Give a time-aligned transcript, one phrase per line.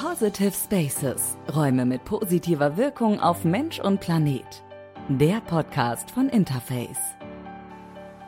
[0.00, 1.36] Positive Spaces.
[1.52, 4.62] Räume mit positiver Wirkung auf Mensch und Planet.
[5.08, 7.00] Der Podcast von Interface.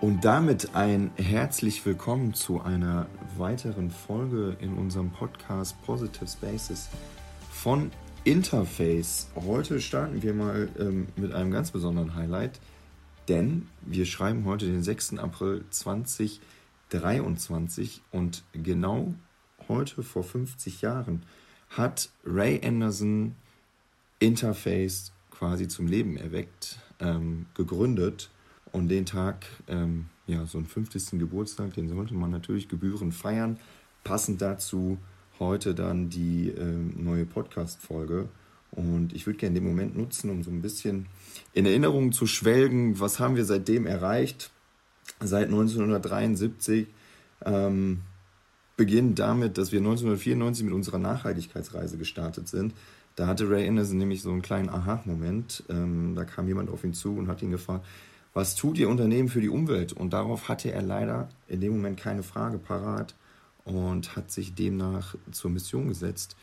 [0.01, 3.07] Und damit ein herzlich willkommen zu einer
[3.37, 6.89] weiteren Folge in unserem Podcast Positive Spaces
[7.53, 7.93] von
[8.25, 9.29] Interface.
[9.37, 12.59] Heute starten wir mal ähm, mit einem ganz besonderen Highlight,
[13.29, 15.19] denn wir schreiben heute den 6.
[15.19, 19.15] April 2023 und genau
[19.69, 21.23] heute vor 50 Jahren
[21.71, 23.37] hat Ray Anderson
[24.19, 28.31] Interface quasi zum Leben erweckt, ähm, gegründet
[28.73, 31.19] und den Tag, ähm, ja, so einen 50.
[31.19, 33.59] Geburtstag, den sollte man natürlich gebührend feiern.
[34.05, 34.99] Passend dazu
[35.39, 38.29] heute dann die ähm, neue Podcast-Folge.
[38.71, 41.07] Und ich würde gerne den Moment nutzen, um so ein bisschen
[41.55, 44.51] in Erinnerung zu schwelgen, was haben wir seitdem erreicht.
[45.19, 46.87] Seit 1973
[47.45, 48.03] ähm,
[48.81, 52.73] beginnt damit, dass wir 1994 mit unserer Nachhaltigkeitsreise gestartet sind.
[53.15, 55.65] Da hatte Ray Anderson nämlich so einen kleinen Aha-Moment.
[55.69, 57.85] Ähm, da kam jemand auf ihn zu und hat ihn gefragt,
[58.33, 59.93] was tut Ihr Unternehmen für die Umwelt?
[59.93, 63.15] Und darauf hatte er leider in dem Moment keine Frage parat
[63.67, 66.35] und hat sich demnach zur Mission gesetzt,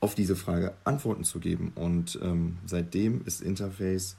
[0.00, 1.70] auf diese Frage Antworten zu geben.
[1.76, 4.16] Und ähm, seitdem ist Interface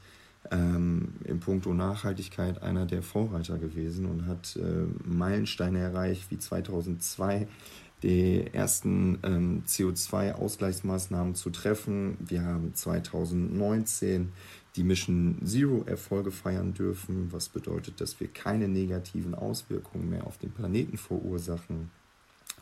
[0.51, 7.47] ähm, im Punkto Nachhaltigkeit einer der Vorreiter gewesen und hat äh, Meilensteine erreicht, wie 2002
[8.03, 12.17] die ersten ähm, CO2-Ausgleichsmaßnahmen zu treffen.
[12.19, 14.31] Wir haben 2019
[14.75, 20.37] die Mission Zero Erfolge feiern dürfen, was bedeutet, dass wir keine negativen Auswirkungen mehr auf
[20.37, 21.89] den Planeten verursachen.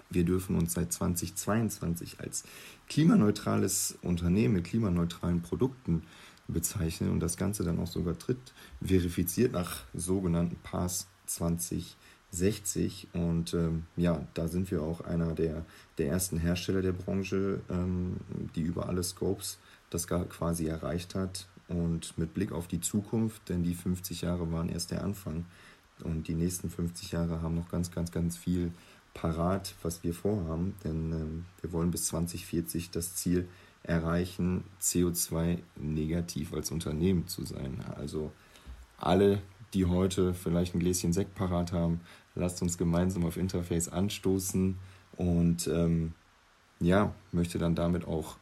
[0.10, 2.44] Wir dürfen uns seit 2022 als
[2.88, 6.04] klimaneutrales Unternehmen mit klimaneutralen Produkten
[6.48, 8.38] bezeichnen und das Ganze dann auch sogar tritt
[8.84, 15.66] verifiziert nach sogenannten Pass 2060 und ähm, ja, da sind wir auch einer der,
[15.98, 18.18] der ersten Hersteller der Branche, ähm,
[18.56, 19.58] die über alle Scopes
[19.90, 21.48] das quasi erreicht hat.
[21.68, 25.46] Und mit Blick auf die Zukunft, denn die 50 Jahre waren erst der Anfang.
[26.04, 28.72] Und die nächsten 50 Jahre haben noch ganz, ganz, ganz viel
[29.16, 33.48] parat, was wir vorhaben, denn ähm, wir wollen bis 2040 das Ziel
[33.88, 37.84] erreichen, CO2-negativ als Unternehmen zu sein.
[37.96, 38.32] Also
[38.98, 39.42] alle,
[39.74, 42.02] die heute vielleicht ein Gläschen Sekt parat haben,
[42.36, 44.78] lasst uns gemeinsam auf Interface anstoßen
[45.18, 46.14] und ähm,
[46.80, 48.38] ja, möchte dann damit auch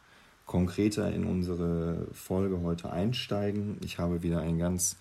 [0.46, 3.78] konkreter in unsere Folge heute einsteigen.
[3.82, 4.96] Ich habe wieder einen ganz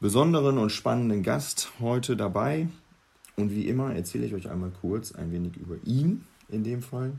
[0.00, 2.68] besonderen und spannenden Gast heute dabei.
[3.36, 7.12] Und wie immer erzähle ich euch einmal kurz ein wenig über ihn in dem Fall,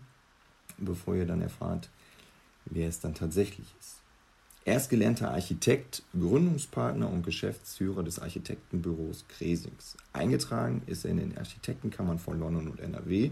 [0.77, 1.89] bevor ihr dann erfahrt,
[2.65, 3.95] wer es dann tatsächlich ist.
[4.67, 9.95] Er ist gelernter Architekt, Gründungspartner und Geschäftsführer des Architektenbüros Kresings.
[10.11, 13.29] Eingetragen ist er in den Architektenkammern von London und NRW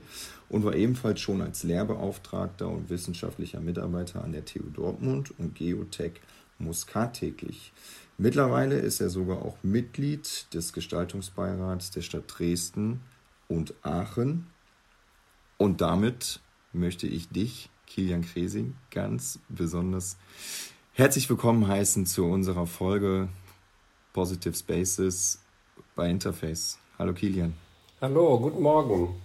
[0.49, 6.21] und war ebenfalls schon als Lehrbeauftragter und wissenschaftlicher Mitarbeiter an der TU Dortmund und Geotech
[6.59, 7.73] Muscat täglich.
[8.19, 13.01] Mittlerweile ist er sogar auch Mitglied des Gestaltungsbeirats der Stadt Dresden
[13.47, 14.45] und Aachen.
[15.57, 16.41] Und damit
[16.73, 20.17] möchte ich dich Kilian Kresing ganz besonders
[20.93, 23.27] herzlich willkommen heißen zu unserer Folge
[24.13, 25.39] Positive Spaces
[25.95, 26.79] bei Interface.
[26.97, 27.53] Hallo Kilian.
[28.01, 29.21] Hallo, guten Morgen.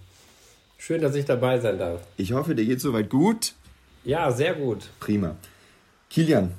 [0.77, 2.01] Schön, dass ich dabei sein darf.
[2.15, 3.55] Ich hoffe, dir geht soweit gut.
[4.03, 4.91] Ja, sehr gut.
[4.99, 5.35] Prima.
[6.11, 6.51] Kilian,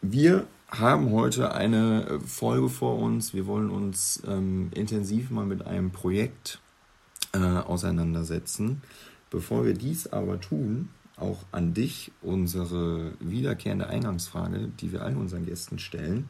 [0.00, 3.34] wir haben heute eine Folge vor uns.
[3.34, 6.58] Wir wollen uns ähm, intensiv mal mit einem Projekt
[7.34, 8.80] äh, auseinandersetzen.
[9.28, 15.46] Bevor wir dies aber tun, auch an dich unsere wiederkehrende Eingangsfrage, die wir allen unseren
[15.46, 16.28] Gästen stellen.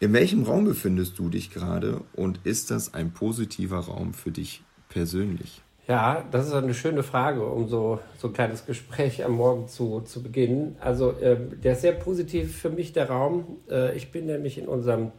[0.00, 4.62] In welchem Raum befindest du dich gerade und ist das ein positiver Raum für dich
[4.88, 5.62] persönlich?
[5.86, 10.00] Ja, das ist eine schöne Frage, um so, so ein kleines Gespräch am Morgen zu,
[10.00, 10.76] zu beginnen.
[10.80, 13.58] Also äh, der ist sehr positiv für mich, der Raum.
[13.70, 15.12] Äh, ich bin nämlich in unserem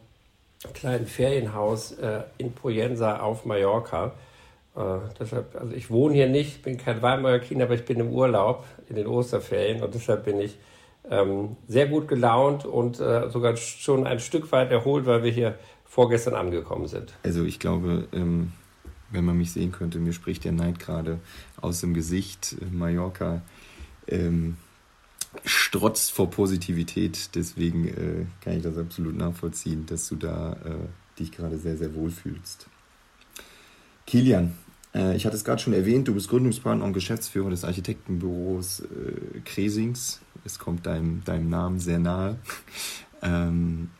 [0.74, 4.14] kleinen Ferienhaus äh, in Poyensa auf Mallorca.
[4.76, 8.64] Äh, deshalb, also ich wohne hier nicht, bin kein Weimar-Kind, aber ich bin im Urlaub
[8.88, 10.58] in den Osterferien und deshalb bin ich
[11.10, 15.58] ähm, sehr gut gelaunt und äh, sogar schon ein Stück weit erholt, weil wir hier
[15.84, 17.14] vorgestern angekommen sind.
[17.22, 18.52] Also ich glaube, ähm,
[19.10, 21.20] wenn man mich sehen könnte, mir spricht der Neid gerade
[21.60, 22.56] aus dem Gesicht.
[22.70, 23.40] Mallorca
[24.08, 24.56] ähm,
[25.44, 31.32] strotzt vor Positivität, deswegen äh, kann ich das absolut nachvollziehen, dass du da äh, dich
[31.32, 32.66] gerade sehr, sehr wohl fühlst.
[34.06, 34.54] Kilian,
[34.96, 39.40] äh, ich hatte es gerade schon erwähnt, du bist Gründungspartner und Geschäftsführer des Architektenbüros äh,
[39.44, 40.20] Kresings.
[40.44, 42.38] Es kommt deinem, deinem Namen sehr nahe.
[43.22, 43.90] ähm,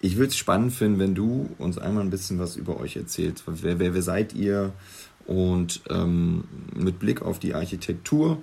[0.00, 3.44] ich würde es spannend finden, wenn du uns einmal ein bisschen was über euch erzählst.
[3.46, 4.72] Wer, wer, wer seid ihr?
[5.26, 6.44] Und ähm,
[6.74, 8.38] mit Blick auf die Architektur,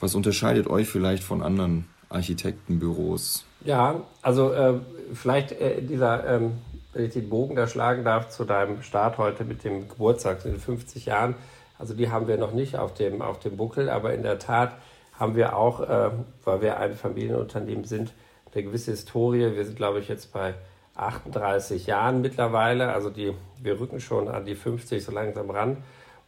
[0.00, 3.44] Was unterscheidet euch vielleicht von anderen Architektenbüros?
[3.64, 4.74] Ja, also äh,
[5.14, 6.52] vielleicht äh, dieser, ähm,
[6.92, 10.52] wenn ich den Bogen da schlagen darf, zu deinem Start heute mit dem Geburtstag in
[10.52, 11.34] den 50 Jahren.
[11.78, 14.74] Also die haben wir noch nicht auf dem, auf dem Buckel, aber in der Tat
[15.18, 16.10] haben wir auch, äh,
[16.44, 18.12] weil wir ein Familienunternehmen sind,
[18.54, 19.54] eine gewisse Historie.
[19.54, 20.54] Wir sind, glaube ich, jetzt bei
[20.96, 22.92] 38 Jahren mittlerweile.
[22.92, 23.32] Also die,
[23.62, 25.78] wir rücken schon an die 50 so langsam ran.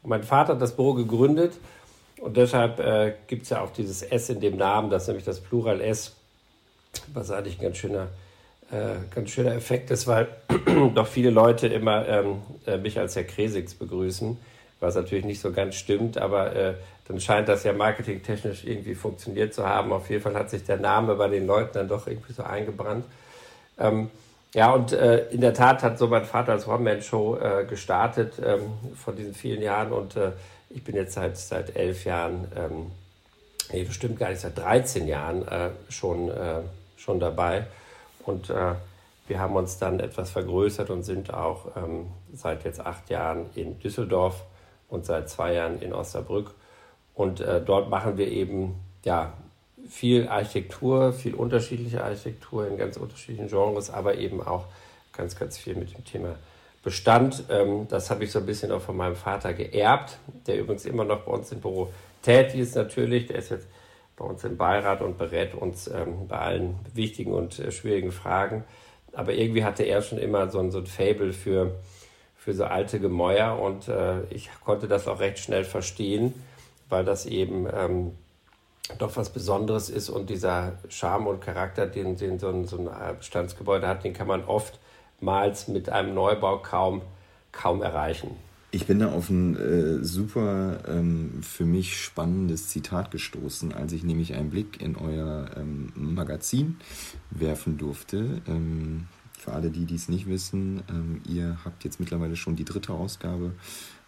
[0.03, 1.53] Und mein Vater hat das Büro gegründet
[2.21, 5.25] und deshalb äh, gibt es ja auch dieses S in dem Namen, das ist nämlich
[5.25, 6.17] das Plural S,
[7.13, 8.09] was eigentlich ein ganz schöner,
[8.71, 10.29] äh, ganz schöner Effekt ist, weil
[10.95, 14.37] doch viele Leute immer ähm, äh, mich als Herr Kresix begrüßen,
[14.79, 16.75] was natürlich nicht so ganz stimmt, aber äh,
[17.09, 19.93] dann scheint das ja marketingtechnisch irgendwie funktioniert zu haben.
[19.93, 23.05] Auf jeden Fall hat sich der Name bei den Leuten dann doch irgendwie so eingebrannt.
[23.79, 24.11] Ähm,
[24.55, 28.61] ja, und äh, in der Tat hat so mein Vater als One-Man-Show äh, gestartet ähm,
[28.95, 30.31] vor diesen vielen Jahren und äh,
[30.69, 32.93] ich bin jetzt seit, seit elf Jahren, ähm,
[33.73, 36.31] nee, bestimmt gar nicht, seit 13 Jahren äh, schon,
[36.97, 37.67] schon dabei
[38.25, 38.75] und äh,
[39.27, 43.79] wir haben uns dann etwas vergrößert und sind auch ähm, seit jetzt acht Jahren in
[43.79, 44.45] Düsseldorf
[44.89, 46.55] und seit zwei Jahren in Osnabrück
[47.15, 49.35] und dort machen wir eben ja,
[49.89, 54.67] viel Architektur, viel unterschiedliche Architektur in ganz unterschiedlichen Genres, aber eben auch
[55.13, 56.37] ganz, ganz viel mit dem Thema
[56.83, 57.45] Bestand.
[57.51, 61.05] Ähm, das habe ich so ein bisschen auch von meinem Vater geerbt, der übrigens immer
[61.05, 63.27] noch bei uns im Büro tätig ist natürlich.
[63.27, 63.67] Der ist jetzt
[64.21, 68.65] bei uns im Beirat und berät uns ähm, bei allen wichtigen und äh, schwierigen Fragen.
[69.15, 71.75] Aber irgendwie hatte er schon immer so ein, so ein Fable für,
[72.37, 76.35] für so alte Gemäuer und äh, ich konnte das auch recht schnell verstehen,
[76.91, 78.13] weil das eben ähm,
[78.99, 83.17] doch was Besonderes ist und dieser Charme und Charakter, den, den so, ein, so ein
[83.17, 87.01] Bestandsgebäude hat, den kann man oftmals mit einem Neubau kaum,
[87.53, 88.37] kaum erreichen.
[88.73, 94.05] Ich bin da auf ein äh, super ähm, für mich spannendes Zitat gestoßen, als ich
[94.05, 96.77] nämlich einen Blick in euer ähm, Magazin
[97.31, 98.41] werfen durfte.
[98.47, 102.93] Ähm, für alle, die dies nicht wissen, ähm, ihr habt jetzt mittlerweile schon die dritte
[102.93, 103.53] Ausgabe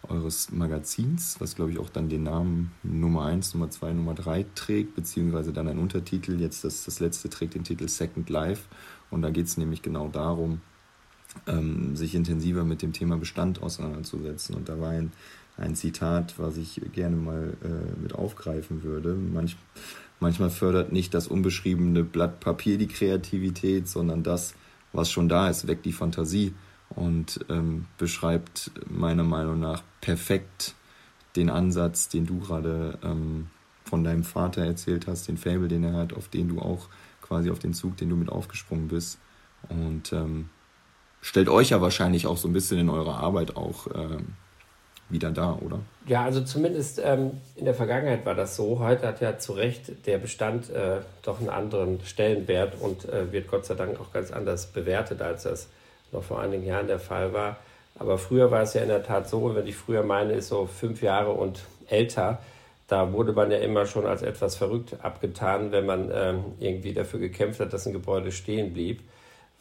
[0.07, 4.45] eures Magazins, was glaube ich auch dann den Namen Nummer 1, Nummer 2, Nummer 3
[4.55, 6.39] trägt, beziehungsweise dann ein Untertitel.
[6.39, 8.63] Jetzt das, das letzte trägt den Titel Second Life.
[9.09, 10.61] Und da geht es nämlich genau darum,
[11.47, 14.55] ähm, sich intensiver mit dem Thema Bestand auseinanderzusetzen.
[14.55, 15.11] Und da war ein,
[15.57, 19.15] ein Zitat, was ich gerne mal äh, mit aufgreifen würde.
[19.15, 19.57] Manch,
[20.19, 24.55] manchmal fördert nicht das unbeschriebene Blatt Papier die Kreativität, sondern das,
[24.91, 26.53] was schon da ist, weckt die Fantasie
[26.89, 30.75] und ähm, beschreibt meiner Meinung nach perfekt
[31.35, 33.47] den Ansatz, den du gerade ähm,
[33.83, 36.89] von deinem Vater erzählt hast, den Fable, den er hat, auf den du auch
[37.21, 39.19] quasi auf den Zug, den du mit aufgesprungen bist.
[39.69, 40.49] Und ähm,
[41.23, 44.35] stellt euch ja wahrscheinlich auch so ein bisschen in eurer Arbeit auch ähm,
[45.09, 45.79] wieder da, oder?
[46.05, 48.79] Ja, also zumindest ähm, in der Vergangenheit war das so.
[48.79, 53.47] Heute hat ja zu Recht der Bestand äh, doch einen anderen Stellenwert und äh, wird
[53.49, 55.69] Gott sei Dank auch ganz anders bewertet, als das
[56.11, 57.57] noch vor einigen Jahren der Fall war.
[57.97, 60.65] Aber früher war es ja in der Tat so, wenn ich früher meine, ist so
[60.65, 62.39] fünf Jahre und älter,
[62.87, 67.19] da wurde man ja immer schon als etwas verrückt abgetan, wenn man ähm, irgendwie dafür
[67.19, 69.01] gekämpft hat, dass ein Gebäude stehen blieb,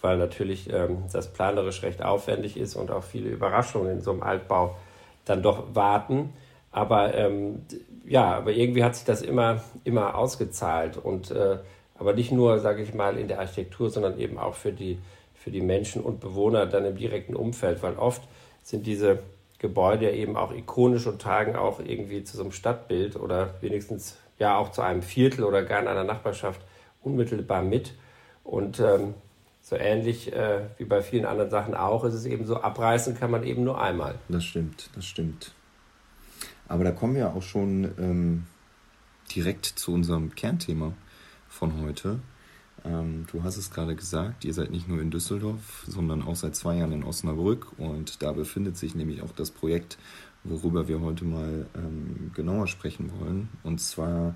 [0.02, 4.22] weil natürlich ähm, das planerisch recht aufwendig ist und auch viele Überraschungen in so einem
[4.22, 4.76] Altbau
[5.25, 6.32] dann doch warten.
[6.70, 7.62] Aber ähm,
[8.04, 11.59] ja, aber irgendwie hat sich das immer, immer ausgezahlt und äh,
[11.99, 14.99] aber nicht nur, sage ich mal, in der Architektur, sondern eben auch für die
[15.42, 18.23] für die Menschen und Bewohner dann im direkten Umfeld, weil oft
[18.62, 19.18] sind diese
[19.59, 24.18] Gebäude ja eben auch ikonisch und tragen auch irgendwie zu so einem Stadtbild oder wenigstens
[24.38, 26.61] ja auch zu einem Viertel oder gar in einer Nachbarschaft
[27.02, 27.94] unmittelbar mit.
[28.44, 29.14] Und ähm,
[29.62, 33.31] so ähnlich äh, wie bei vielen anderen Sachen auch, ist es eben so, abreißen kann
[33.31, 34.16] man eben nur einmal.
[34.28, 35.52] Das stimmt, das stimmt.
[36.69, 38.47] Aber da kommen wir auch schon ähm,
[39.35, 40.92] direkt zu unserem Kernthema
[41.49, 42.19] von heute.
[42.85, 46.57] Ähm, du hast es gerade gesagt, ihr seid nicht nur in Düsseldorf, sondern auch seit
[46.57, 49.97] zwei Jahren in Osnabrück und da befindet sich nämlich auch das Projekt,
[50.42, 54.35] worüber wir heute mal ähm, genauer sprechen wollen, und zwar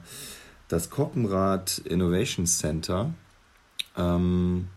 [0.68, 3.12] das Koppenrad Innovation Center.
[3.96, 4.68] Ähm,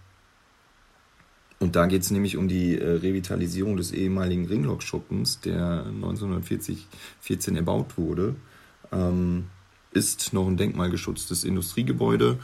[1.60, 7.98] und da geht es nämlich um die äh, Revitalisierung des ehemaligen Ringlockschuppens, der 1914 erbaut
[7.98, 8.36] wurde.
[8.92, 9.46] Ähm,
[9.92, 12.38] ist noch ein denkmalgeschütztes Industriegebäude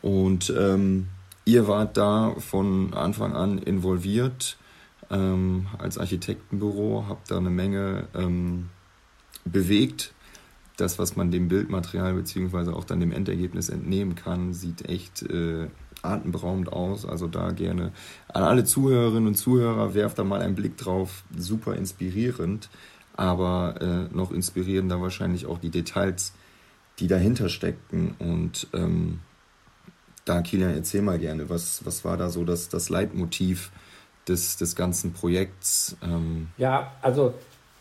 [0.00, 1.08] und ähm,
[1.44, 4.56] ihr wart da von Anfang an involviert
[5.10, 8.70] ähm, als Architektenbüro, habt da eine Menge ähm,
[9.44, 10.14] bewegt.
[10.76, 15.68] Das, was man dem Bildmaterial beziehungsweise auch dann dem Endergebnis entnehmen kann, sieht echt äh,
[16.04, 17.06] atemberaubend aus.
[17.06, 17.92] Also da gerne
[18.28, 21.24] an alle Zuhörerinnen und Zuhörer, werft da mal einen Blick drauf.
[21.36, 22.68] Super inspirierend,
[23.16, 26.32] aber äh, noch inspirierender wahrscheinlich auch die Details,
[26.98, 28.14] die dahinter steckten.
[28.18, 29.20] Und ähm,
[30.24, 33.70] da, Kilian, erzähl mal gerne, was, was war da so das, das Leitmotiv
[34.28, 35.96] des, des ganzen Projekts?
[36.02, 37.34] Ähm ja, also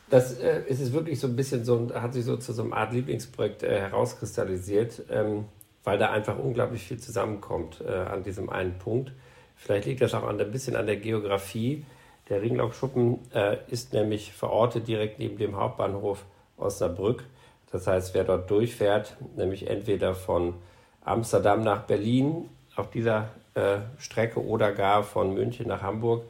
[0.10, 2.76] das äh, ist es wirklich so ein bisschen so, hat sich so zu so einer
[2.76, 5.46] Art Lieblingsprojekt äh, herauskristallisiert, ähm,
[5.84, 9.12] weil da einfach unglaublich viel zusammenkommt äh, an diesem einen Punkt.
[9.56, 11.86] Vielleicht liegt das auch ein bisschen an der Geografie.
[12.30, 16.26] Der Ringlockschuppen äh, ist nämlich verortet direkt neben dem Hauptbahnhof
[16.58, 17.24] Osnabrück.
[17.72, 20.56] Das heißt, wer dort durchfährt, nämlich entweder von
[21.04, 26.24] Amsterdam nach Berlin auf dieser äh, Strecke oder gar von München nach Hamburg,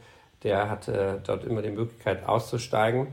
[0.43, 3.07] der hat äh, dort immer die Möglichkeit auszusteigen.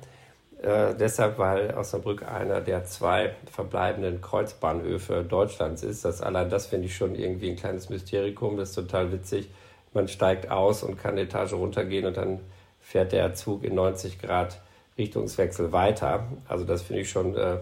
[0.63, 6.05] Äh, deshalb, weil Osnabrück einer der zwei verbleibenden Kreuzbahnhöfe Deutschlands ist.
[6.05, 8.59] Das allein das finde ich schon irgendwie ein kleines Mysterium.
[8.59, 9.49] Das ist total witzig.
[9.95, 12.41] Man steigt aus und kann eine Etage runtergehen und dann
[12.81, 14.61] fährt der Zug in 90 Grad
[14.99, 16.27] Richtungswechsel weiter.
[16.47, 17.59] Also das finde ich schon äh,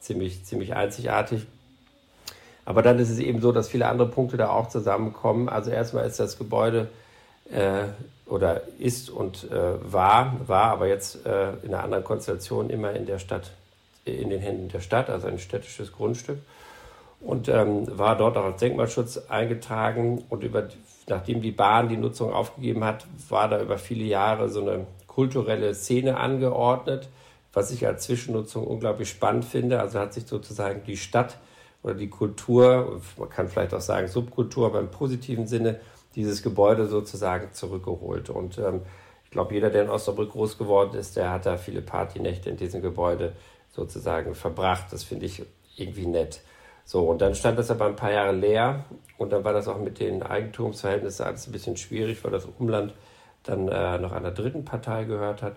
[0.00, 1.46] ziemlich, ziemlich einzigartig.
[2.64, 5.48] Aber dann ist es eben so, dass viele andere Punkte da auch zusammenkommen.
[5.48, 6.88] Also erstmal ist das Gebäude
[7.52, 7.84] äh,
[8.26, 13.06] oder ist und äh, war, war aber jetzt äh, in einer anderen Konstellation immer in
[13.06, 13.50] der Stadt,
[14.04, 16.38] in den Händen der Stadt, also ein städtisches Grundstück.
[17.20, 20.24] Und ähm, war dort auch als Denkmalschutz eingetragen.
[20.30, 20.68] Und über,
[21.06, 25.74] nachdem die Bahn die Nutzung aufgegeben hat, war da über viele Jahre so eine kulturelle
[25.74, 27.10] Szene angeordnet,
[27.52, 29.80] was ich als Zwischennutzung unglaublich spannend finde.
[29.80, 31.36] Also hat sich sozusagen die Stadt
[31.82, 35.80] oder die Kultur, man kann vielleicht auch sagen Subkultur, aber im positiven Sinne,
[36.14, 38.30] dieses Gebäude sozusagen zurückgeholt.
[38.30, 38.82] Und ähm,
[39.24, 42.56] ich glaube, jeder, der in Osnabrück groß geworden ist, der hat da viele Partynächte in
[42.56, 43.34] diesem Gebäude
[43.70, 44.92] sozusagen verbracht.
[44.92, 45.42] Das finde ich
[45.76, 46.40] irgendwie nett.
[46.84, 48.84] So, und dann stand das aber ein paar Jahre leer
[49.16, 52.94] und dann war das auch mit den Eigentumsverhältnissen alles ein bisschen schwierig, weil das Umland
[53.44, 55.56] dann äh, noch einer dritten Partei gehört hat.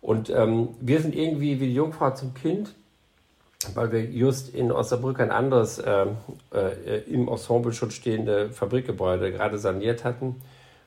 [0.00, 2.74] Und ähm, wir sind irgendwie wie die Jungfrau zum Kind
[3.74, 6.06] weil wir just in Osnabrück ein anderes äh,
[6.52, 10.36] äh, im Ensembleschutz stehende Fabrikgebäude gerade saniert hatten.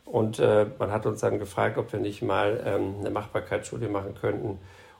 [0.06, 4.16] Und äh, man hat uns dann gefragt, ob wir nicht mal ähm, eine Machbarkeitsstudie machen
[4.16, 4.58] könnten,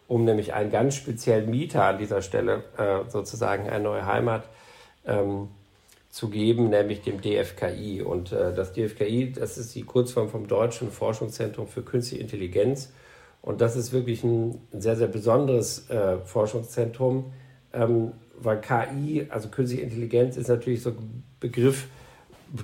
[0.08, 4.44] um nämlich einen ganz speziellen Mieter an dieser Stelle äh, sozusagen eine neue Heimat
[5.06, 5.48] ähm,
[6.10, 8.02] zu geben, nämlich dem DFKI.
[8.02, 12.92] Und äh, das DFKI, das ist die Kurzform vom Deutschen Forschungszentrum für Künstliche Intelligenz.
[13.42, 17.32] Und das ist wirklich ein sehr, sehr besonderes äh, Forschungszentrum
[17.78, 21.88] ähm, weil KI, also künstliche Intelligenz, ist natürlich so ein Begriff,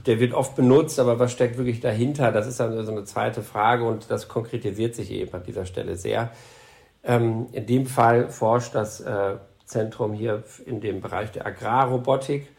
[0.06, 2.32] der wird oft benutzt, aber was steckt wirklich dahinter?
[2.32, 5.96] Das ist dann so eine zweite Frage und das konkretisiert sich eben an dieser Stelle
[5.96, 6.32] sehr.
[7.04, 12.50] Ähm, in dem Fall forscht das äh, Zentrum hier in dem Bereich der Agrarrobotik,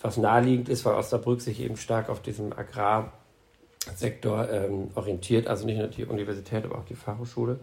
[0.00, 5.78] was naheliegend ist, weil Osnabrück sich eben stark auf diesem Agrarsektor ähm, orientiert, also nicht
[5.78, 7.58] nur die Universität, aber auch die Fachhochschule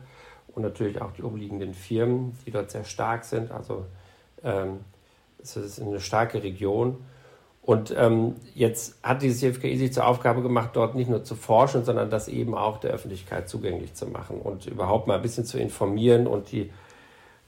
[0.47, 3.85] und natürlich auch die umliegenden Firmen, die dort sehr stark sind, also
[4.43, 6.97] es ist eine starke Region.
[7.65, 11.83] Und ähm, jetzt hat die CFKI sich zur Aufgabe gemacht, dort nicht nur zu forschen,
[11.83, 15.57] sondern das eben auch der Öffentlichkeit zugänglich zu machen und überhaupt mal ein bisschen zu
[15.57, 16.69] informieren und die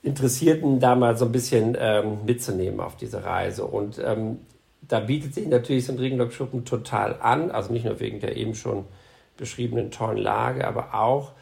[0.02, 3.66] Interessierten da mal so ein bisschen ähm, mitzunehmen auf diese Reise.
[3.66, 4.40] Und ähm,
[4.82, 8.56] da bietet sich natürlich so ein Regenlockschuppen total an, also nicht nur wegen der eben
[8.56, 8.86] schon
[9.38, 11.34] beschriebenen tollen Lage, aber auch,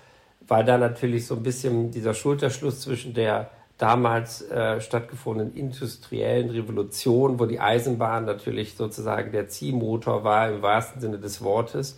[0.47, 7.39] weil da natürlich so ein bisschen dieser Schulterschluss zwischen der damals äh, stattgefundenen industriellen Revolution,
[7.39, 11.97] wo die Eisenbahn natürlich sozusagen der Ziehmotor war im wahrsten Sinne des Wortes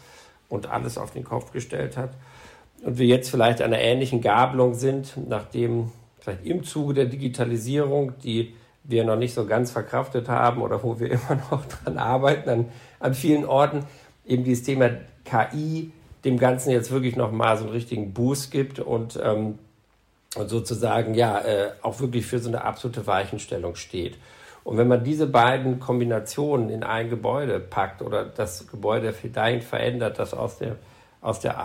[0.49, 2.11] und alles auf den Kopf gestellt hat.
[2.83, 8.55] Und wir jetzt vielleicht einer ähnlichen Gabelung sind, nachdem vielleicht im Zuge der Digitalisierung, die
[8.83, 12.65] wir noch nicht so ganz verkraftet haben oder wo wir immer noch dran arbeiten an,
[12.99, 13.83] an vielen Orten,
[14.25, 14.89] eben dieses Thema
[15.25, 15.91] KI
[16.25, 19.59] dem Ganzen jetzt wirklich nochmal so einen richtigen Boost gibt und ähm,
[20.35, 24.17] und sozusagen ja äh, auch wirklich für so eine absolute Weichenstellung steht.
[24.63, 30.19] Und wenn man diese beiden Kombinationen in ein Gebäude packt oder das Gebäude dahin verändert,
[30.19, 30.75] dass aus der
[31.21, 31.57] aus der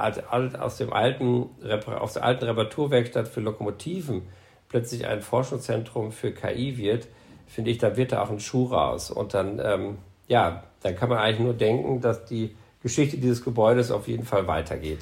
[0.61, 1.51] aus dem alten
[1.87, 4.23] aus der alten Reparaturwerkstatt für Lokomotiven
[4.69, 7.09] plötzlich ein Forschungszentrum für KI wird,
[7.47, 9.11] finde ich, da wird da auch ein Schuh raus.
[9.11, 13.91] Und dann ähm, ja, dann kann man eigentlich nur denken, dass die Geschichte dieses Gebäudes
[13.91, 15.01] auf jeden Fall weitergeht.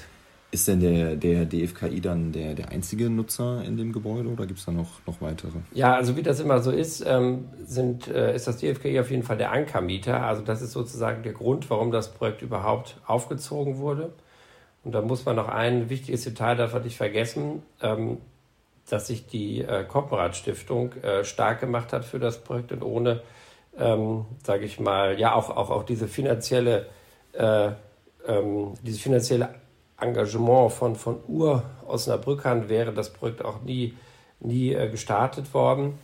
[0.53, 4.59] Ist denn der, der DFKI dann der, der einzige Nutzer in dem Gebäude oder gibt
[4.59, 5.59] es da noch, noch weitere?
[5.73, 9.23] Ja, also wie das immer so ist, ähm, sind, äh, ist das DFKI auf jeden
[9.23, 10.25] Fall der Ankermieter.
[10.25, 14.13] Also das ist sozusagen der Grund, warum das Projekt überhaupt aufgezogen wurde.
[14.83, 18.19] Und da muss man noch ein wichtiges Detail davon nicht vergessen, ähm,
[18.89, 23.23] dass sich die äh, Koppenrad Stiftung äh, stark gemacht hat für das Projekt und ohne,
[23.79, 26.87] ähm, sage ich mal, ja auch, auch, auch diese finanzielle,
[27.35, 27.71] äh,
[28.27, 29.60] ähm, diese finanzielle
[30.01, 33.95] Engagement von, von Ur-Osnabrückern wäre das Projekt auch nie,
[34.41, 35.99] nie äh, gestartet worden.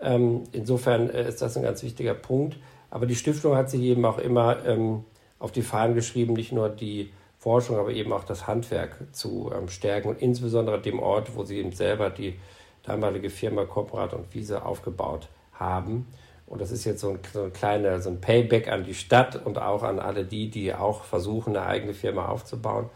[0.00, 2.56] Ähm, insofern äh, ist das ein ganz wichtiger Punkt.
[2.90, 5.04] Aber die Stiftung hat sich eben auch immer ähm,
[5.38, 9.68] auf die Fahnen geschrieben, nicht nur die Forschung, aber eben auch das Handwerk zu ähm,
[9.68, 12.38] stärken und insbesondere dem Ort, wo sie eben selber die
[12.82, 16.06] damalige Firma Koprat und Wiese aufgebaut haben.
[16.46, 19.46] Und das ist jetzt so ein, so ein kleiner so ein Payback an die Stadt
[19.46, 22.90] und auch an alle die, die auch versuchen, eine eigene Firma aufzubauen.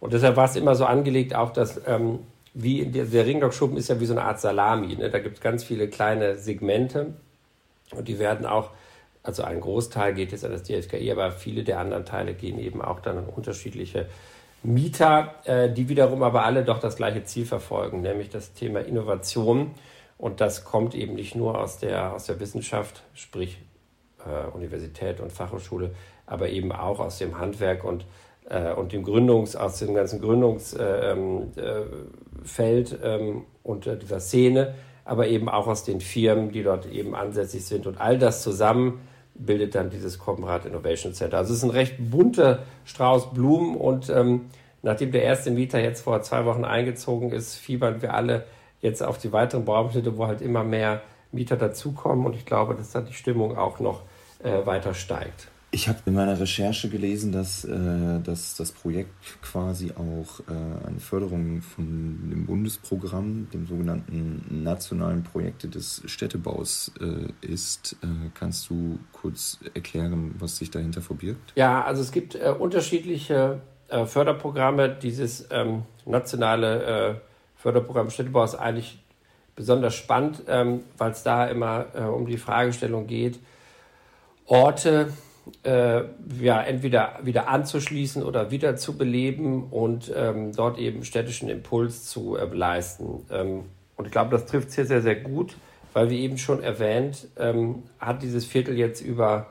[0.00, 2.20] Und deshalb war es immer so angelegt, auch dass ähm,
[2.54, 4.96] wie der, der Ringlockschuppen ist ja wie so eine Art Salami.
[4.96, 5.10] Ne?
[5.10, 7.14] Da gibt es ganz viele kleine Segmente
[7.92, 8.70] und die werden auch,
[9.22, 12.82] also ein Großteil geht jetzt an das DFKI, aber viele der anderen Teile gehen eben
[12.82, 14.06] auch dann an unterschiedliche
[14.62, 19.72] Mieter, äh, die wiederum aber alle doch das gleiche Ziel verfolgen, nämlich das Thema Innovation.
[20.16, 23.58] Und das kommt eben nicht nur aus der, aus der Wissenschaft, sprich
[24.26, 25.94] äh, Universität und Fachhochschule,
[26.26, 28.04] aber eben auch aus dem Handwerk und,
[28.48, 31.52] äh, und dem Gründungs, aus dem ganzen Gründungsfeld äh, ähm,
[32.58, 34.74] äh, ähm, und äh, dieser Szene,
[35.04, 37.86] aber eben auch aus den Firmen, die dort eben ansässig sind.
[37.86, 39.00] Und all das zusammen
[39.34, 41.38] bildet dann dieses Koppenrad Innovation Center.
[41.38, 44.46] Also es ist ein recht bunter Strauß Blumen und ähm,
[44.82, 48.44] nachdem der erste Mieter jetzt vor zwei Wochen eingezogen ist, fiebern wir alle
[48.80, 52.90] jetzt auf die weiteren Bauabschnitte, wo halt immer mehr Mieter dazukommen und ich glaube, dass
[52.90, 54.02] da die Stimmung auch noch
[54.42, 55.48] äh, weiter steigt.
[55.70, 60.98] Ich habe in meiner Recherche gelesen, dass, äh, dass das Projekt quasi auch äh, eine
[60.98, 67.96] Förderung von dem Bundesprogramm, dem sogenannten nationalen Projekte des Städtebaus äh, ist.
[68.02, 71.52] Äh, kannst du kurz erklären, was sich dahinter verbirgt?
[71.54, 74.88] Ja, also es gibt äh, unterschiedliche äh, Förderprogramme.
[74.88, 77.20] Dieses ähm, nationale
[77.56, 79.02] Förderprogramm Städtebau ist eigentlich
[79.54, 83.38] besonders spannend, ähm, weil es da immer um die Fragestellung geht,
[84.46, 85.12] Orte,
[85.62, 86.02] äh,
[86.40, 92.36] ja, entweder wieder anzuschließen oder wieder zu beleben und ähm, dort eben städtischen Impuls zu
[92.36, 93.26] äh, leisten.
[93.30, 93.64] Ähm,
[93.96, 95.56] und ich glaube, das trifft es hier sehr, sehr gut,
[95.92, 99.46] weil wie eben schon erwähnt, ähm, hat dieses Viertel jetzt über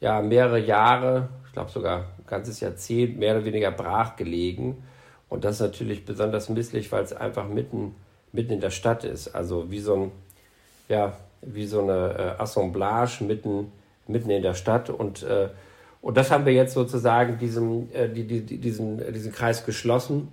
[0.00, 4.82] ja, mehrere Jahre, ich glaube sogar ein ganzes Jahrzehnt, mehr oder weniger brach gelegen.
[5.28, 7.94] Und das ist natürlich besonders misslich, weil es einfach mitten,
[8.32, 9.34] mitten in der Stadt ist.
[9.34, 10.12] Also wie so ein,
[10.88, 13.72] ja, wie so eine äh, Assemblage mitten
[14.08, 14.90] mitten in der Stadt.
[14.90, 15.48] Und, äh,
[16.00, 20.28] und das haben wir jetzt sozusagen diesem, äh, die, die, diesen, äh, diesen Kreis geschlossen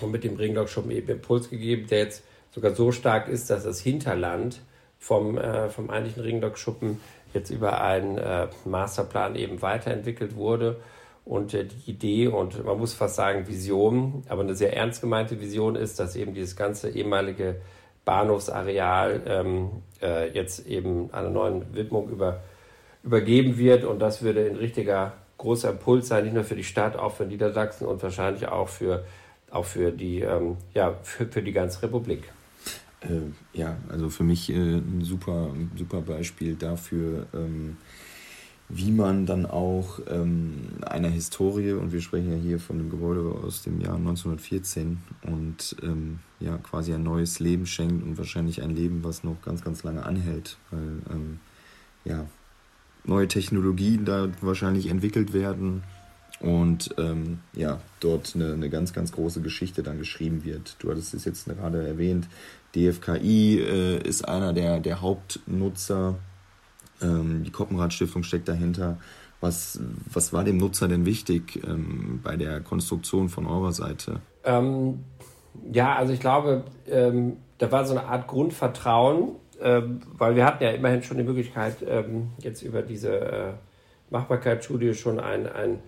[0.00, 3.80] und mit dem Ringlockschuppen eben Impuls gegeben, der jetzt sogar so stark ist, dass das
[3.80, 4.60] Hinterland
[4.98, 7.00] vom, äh, vom eigentlichen Ringlockschuppen
[7.34, 10.80] jetzt über einen äh, Masterplan eben weiterentwickelt wurde.
[11.24, 15.40] Und äh, die Idee und man muss fast sagen Vision, aber eine sehr ernst gemeinte
[15.40, 17.56] Vision ist, dass eben dieses ganze ehemalige
[18.04, 22.40] Bahnhofsareal ähm, äh, jetzt eben einer neuen Widmung über,
[23.02, 23.84] übergeben wird.
[23.84, 27.24] Und das würde ein richtiger großer Impuls sein, nicht nur für die Stadt, auch für
[27.24, 29.04] Niedersachsen und wahrscheinlich auch für,
[29.50, 32.24] auch für, die, ähm, ja, für, für die ganze Republik.
[33.00, 37.76] Äh, ja, also für mich äh, ein super, super Beispiel dafür, ähm,
[38.68, 43.20] wie man dann auch ähm, einer Historie, und wir sprechen ja hier von dem Gebäude
[43.42, 48.74] aus dem Jahr 1914, und ähm, ja, quasi ein neues Leben schenkt und wahrscheinlich ein
[48.74, 51.40] Leben, was noch ganz, ganz lange anhält, weil ähm,
[52.04, 52.26] ja,
[53.08, 55.82] neue Technologien da wahrscheinlich entwickelt werden
[56.40, 60.76] und ähm, ja, dort eine, eine ganz, ganz große Geschichte dann geschrieben wird.
[60.78, 62.28] Du hattest es jetzt gerade erwähnt,
[62.74, 66.16] DFKI äh, ist einer der, der Hauptnutzer,
[67.02, 68.98] ähm, die Koppenrad Stiftung steckt dahinter.
[69.40, 69.80] Was,
[70.12, 74.20] was war dem Nutzer denn wichtig ähm, bei der Konstruktion von eurer Seite?
[74.44, 75.04] Ähm,
[75.72, 80.62] ja, also ich glaube, ähm, da war so eine Art Grundvertrauen ähm, weil wir hatten
[80.62, 83.52] ja immerhin schon die Möglichkeit, ähm, jetzt über diese äh,
[84.10, 85.80] Machbarkeitsstudie schon einen, einen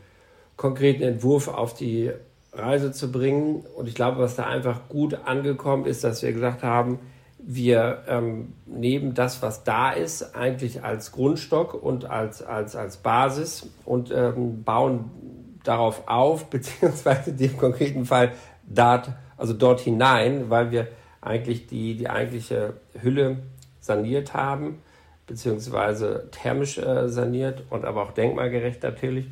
[0.56, 2.10] konkreten Entwurf auf die
[2.52, 3.64] Reise zu bringen.
[3.76, 6.98] Und ich glaube, was da einfach gut angekommen ist, dass wir gesagt haben,
[7.38, 13.66] wir ähm, nehmen das, was da ist, eigentlich als Grundstock und als, als, als Basis
[13.84, 15.10] und ähm, bauen
[15.64, 18.32] darauf auf, beziehungsweise dem konkreten Fall
[18.66, 20.88] dort, also dort hinein, weil wir
[21.20, 23.38] eigentlich die, die eigentliche Hülle
[23.80, 24.82] saniert haben,
[25.26, 29.26] beziehungsweise thermisch äh, saniert und aber auch denkmalgerecht natürlich.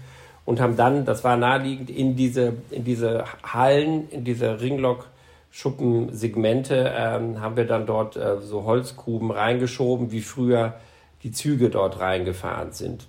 [0.45, 7.41] Und haben dann, das war naheliegend, in diese, in diese Hallen, in diese Ringlock-Schuppensegmente, ähm,
[7.41, 10.77] haben wir dann dort äh, so Holzgruben reingeschoben, wie früher
[11.23, 13.07] die Züge dort reingefahren sind.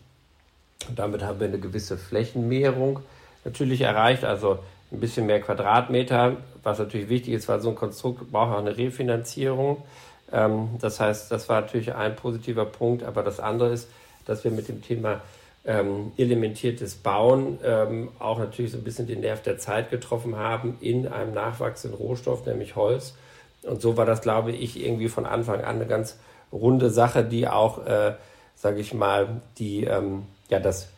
[0.89, 2.99] Und damit haben wir eine gewisse Flächenmehrung
[3.45, 4.59] natürlich erreicht, also
[4.91, 8.77] ein bisschen mehr Quadratmeter, was natürlich wichtig ist, weil so ein Konstrukt braucht auch eine
[8.77, 9.83] Refinanzierung.
[10.31, 13.89] Ähm, das heißt, das war natürlich ein positiver Punkt, aber das andere ist,
[14.25, 15.21] dass wir mit dem Thema
[15.65, 20.77] ähm, elementiertes Bauen ähm, auch natürlich so ein bisschen den Nerv der Zeit getroffen haben
[20.81, 23.15] in einem nachwachsenden Rohstoff, nämlich Holz.
[23.63, 26.17] Und so war das, glaube ich, irgendwie von Anfang an eine ganz
[26.51, 28.13] runde Sache, die auch, äh,
[28.55, 30.89] sage ich mal, die ähm, ja das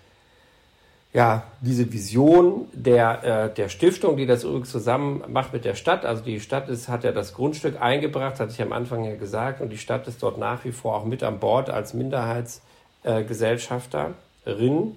[1.13, 6.06] ja, diese Vision der, äh, der Stiftung, die das übrigens zusammen macht mit der Stadt.
[6.06, 9.60] Also die Stadt ist, hat ja das Grundstück eingebracht, hatte ich am Anfang ja gesagt,
[9.60, 14.15] und die Stadt ist dort nach wie vor auch mit an Bord als Minderheitsgesellschafterin.
[14.45, 14.91] Äh,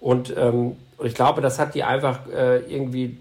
[0.00, 3.18] und ähm, ich glaube, das hat die einfach äh, irgendwie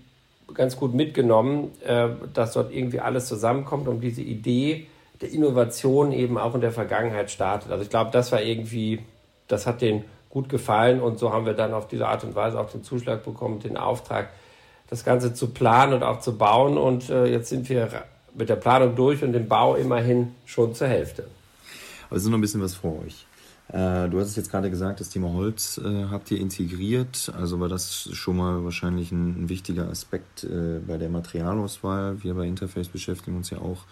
[0.54, 4.88] ganz gut mitgenommen, äh, dass dort irgendwie alles zusammenkommt, um diese Idee
[5.20, 7.72] der Innovation eben auch in der Vergangenheit startet.
[7.72, 9.00] Also ich glaube, das war irgendwie,
[9.48, 12.60] das hat den gut gefallen und so haben wir dann auf diese Art und Weise
[12.60, 14.30] auch den Zuschlag bekommen, den Auftrag,
[14.90, 16.78] das Ganze zu planen und auch zu bauen.
[16.78, 17.90] Und äh, jetzt sind wir
[18.34, 21.28] mit der Planung durch und dem Bau immerhin schon zur Hälfte.
[22.10, 23.26] Aber es ist noch ein bisschen was vor euch.
[23.70, 27.32] Äh, du hast es jetzt gerade gesagt, das Thema Holz äh, habt ihr integriert.
[27.38, 32.22] Also war das schon mal wahrscheinlich ein, wichtiger Aspekt äh, bei der Materialauswahl.
[32.22, 33.86] Wir bei Interface beschäftigen uns ja auch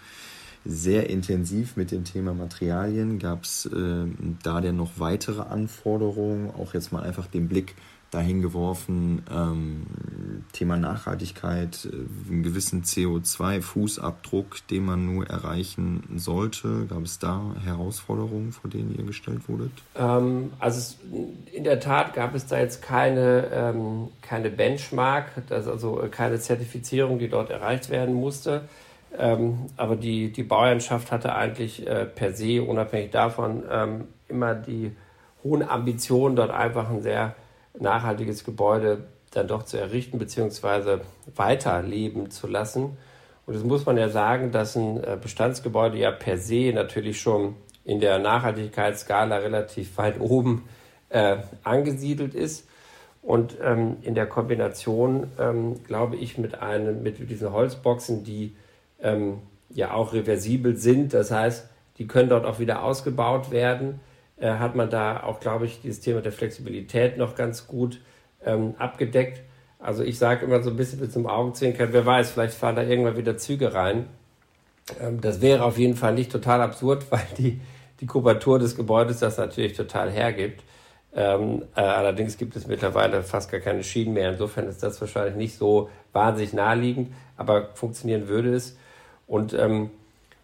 [0.66, 3.20] sehr intensiv mit dem Thema Materialien.
[3.20, 4.06] Gab es äh,
[4.44, 6.52] da denn noch weitere Anforderungen?
[6.52, 7.76] Auch jetzt mal einfach den Blick
[8.12, 9.86] dahin geworfen, ähm,
[10.52, 16.88] Thema Nachhaltigkeit, äh, einen gewissen CO2-Fußabdruck, den man nur erreichen sollte.
[16.88, 19.72] Gab es da Herausforderungen, vor denen ihr gestellt wurdet?
[19.96, 20.98] Ähm, also es,
[21.54, 27.30] in der Tat gab es da jetzt keine, ähm, keine Benchmark, also keine Zertifizierung, die
[27.30, 28.68] dort erreicht werden musste.
[29.18, 34.96] Ähm, aber die, die Bauernschaft hatte eigentlich äh, per se, unabhängig davon, ähm, immer die
[35.44, 37.36] hohen Ambitionen, dort einfach ein sehr
[37.80, 41.00] nachhaltiges Gebäude dann doch zu errichten bzw.
[41.36, 42.98] weiterleben zu lassen.
[43.46, 47.56] Und das muss man ja sagen, dass ein äh, Bestandsgebäude ja per se natürlich schon
[47.84, 50.66] in der Nachhaltigkeitsskala relativ weit oben
[51.10, 52.68] äh, angesiedelt ist.
[53.22, 58.56] Und ähm, in der Kombination, ähm, glaube ich, mit, einem, mit diesen Holzboxen, die
[59.02, 61.14] ähm, ja auch reversibel sind.
[61.14, 64.00] Das heißt, die können dort auch wieder ausgebaut werden.
[64.38, 68.02] Äh, hat man da auch, glaube ich, dieses Thema der Flexibilität noch ganz gut
[68.44, 69.42] ähm, abgedeckt.
[69.80, 72.84] Also ich sage immer so ein bisschen mit zum Augenzwinkern, wer weiß, vielleicht fahren da
[72.84, 74.08] irgendwann wieder Züge rein.
[75.02, 77.62] Ähm, das wäre auf jeden Fall nicht total absurd, weil die,
[78.00, 80.64] die Kubatur des Gebäudes das natürlich total hergibt.
[81.14, 84.32] Ähm, äh, allerdings gibt es mittlerweile fast gar keine Schienen mehr.
[84.32, 88.78] Insofern ist das wahrscheinlich nicht so wahnsinnig naheliegend, aber funktionieren würde es.
[89.30, 89.92] Und, ähm,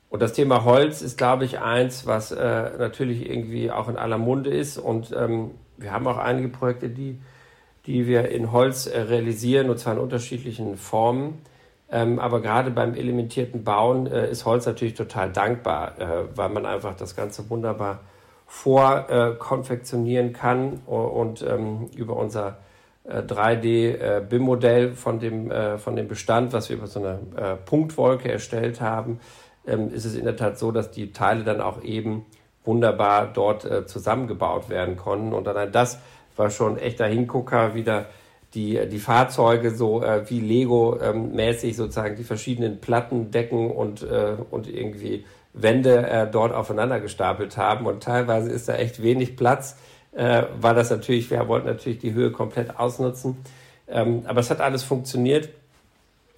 [0.10, 4.19] und das Thema Holz ist, glaube ich, eins, was äh, natürlich irgendwie auch in aller
[4.19, 4.78] Munde ist.
[4.78, 7.19] Und ähm, wir haben auch einige Projekte, die,
[7.88, 11.41] die wir in Holz äh, realisieren, und zwar in unterschiedlichen Formen.
[11.89, 16.67] Ähm, aber gerade beim elementierten Bauen äh, ist Holz natürlich total dankbar, äh, weil man
[16.67, 18.02] einfach das Ganze wunderbar
[18.45, 22.60] vorkonfektionieren kann und, und ähm, über unser
[23.08, 28.32] 3D-BIM-Modell äh, von, dem, äh, von dem Bestand, was wir über so eine äh, Punktwolke
[28.32, 29.20] erstellt haben,
[29.68, 32.26] ähm, ist es in der Tat so, dass die Teile dann auch eben
[32.63, 35.34] wunderbar dort zusammengebaut werden konnten.
[35.34, 36.00] Und dann das
[36.36, 38.08] war schon echter Hingucker, wieder
[38.56, 44.02] die, die Fahrzeuge so wie Lego-mäßig ähm, sozusagen die verschiedenen Platten, Decken und,
[44.50, 47.86] und irgendwie Wände dort aufeinander gestapelt haben.
[47.86, 49.78] Und teilweise ist da echt wenig Platz
[50.15, 53.38] äh, war das natürlich, wir wollten natürlich die Höhe komplett ausnutzen.
[53.88, 55.49] Ähm, aber es hat alles funktioniert.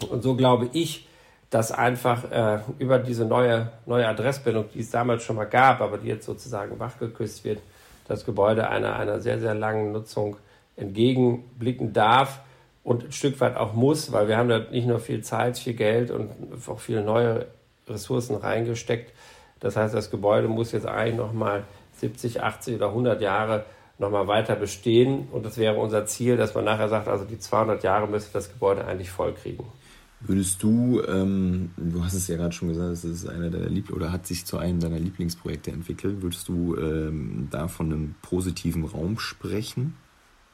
[0.10, 1.08] Und so glaube ich,
[1.50, 5.98] dass einfach äh, über diese neue, neue Adressbildung, die es damals schon mal gab, aber
[5.98, 7.60] die jetzt sozusagen wachgeküsst wird,
[8.08, 10.38] das Gebäude einer, einer sehr, sehr langen Nutzung
[10.76, 12.42] entgegenblicken darf
[12.84, 15.74] und ein Stück weit auch muss, weil wir haben da nicht nur viel Zeit, viel
[15.74, 16.30] Geld und
[16.68, 17.48] auch viele neue
[17.88, 19.14] Ressourcen reingesteckt.
[19.60, 21.64] Das heißt, das Gebäude muss jetzt eigentlich nochmal
[22.00, 23.66] 70, 80 oder 100 Jahre
[24.00, 25.28] nochmal weiter bestehen.
[25.32, 28.52] Und das wäre unser Ziel, dass man nachher sagt, also die 200 Jahre müsste das
[28.52, 29.66] Gebäude eigentlich voll kriegen.
[30.20, 33.94] Würdest du, ähm, du hast es ja gerade schon gesagt, es ist einer deiner Liebl
[33.94, 36.24] oder hat sich zu einem deiner Lieblingsprojekte entwickelt.
[36.24, 39.96] Würdest du ähm, da von einem positiven Raum sprechen,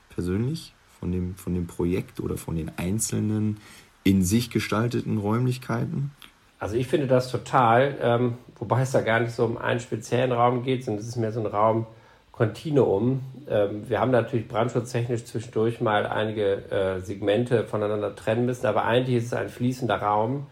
[0.09, 0.73] persönlich?
[0.99, 3.57] Von dem, von dem Projekt oder von den einzelnen
[4.03, 6.11] in sich gestalteten Räumlichkeiten?
[6.63, 10.31] Also ich finde das total, ähm, wobei es da gar nicht so um einen speziellen
[10.31, 11.87] Raum geht, sondern es ist mehr so ein Raum
[12.31, 13.19] Kontinuum.
[13.49, 19.17] Ähm, wir haben natürlich brandschutztechnisch zwischendurch mal einige äh, Segmente voneinander trennen müssen, aber eigentlich
[19.17, 20.47] ist es ein fließender Raum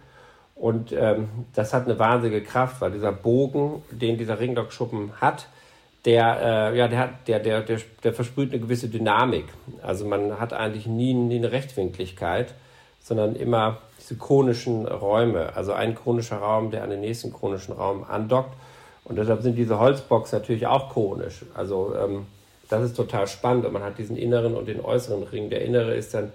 [0.54, 5.48] und ähm, das hat eine wahnsinnige Kraft, weil dieser Bogen, den dieser Ringlockschuppen hat,
[6.04, 9.46] der, äh, ja, der, hat, der, der, der, der versprüht eine gewisse Dynamik.
[9.82, 12.54] Also man hat eigentlich nie, nie eine Rechtwinkligkeit,
[13.00, 13.78] sondern immer
[14.18, 18.54] diese Räume, also ein konischer Raum, der an den nächsten konischen Raum andockt.
[19.04, 21.44] Und deshalb sind diese Holzbox natürlich auch konisch.
[21.54, 22.28] Also ähm,
[22.70, 25.50] das ist total spannend und man hat diesen inneren und den äußeren Ring.
[25.50, 26.32] Der innere ist dann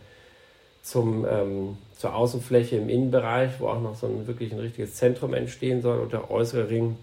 [0.82, 5.34] zum, ähm, zur Außenfläche im Innenbereich, wo auch noch so ein wirklich ein richtiges Zentrum
[5.34, 5.98] entstehen soll.
[6.00, 6.96] Und der äußere Ring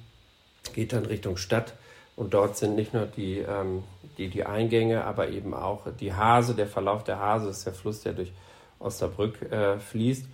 [0.74, 1.74] geht dann Richtung Stadt
[2.16, 3.84] und dort sind nicht nur die, ähm,
[4.18, 8.02] die, die Eingänge, aber eben auch die Hase, der Verlauf der Hase ist der Fluss,
[8.02, 8.32] der durch
[8.80, 10.26] Osnabrück äh, fließt.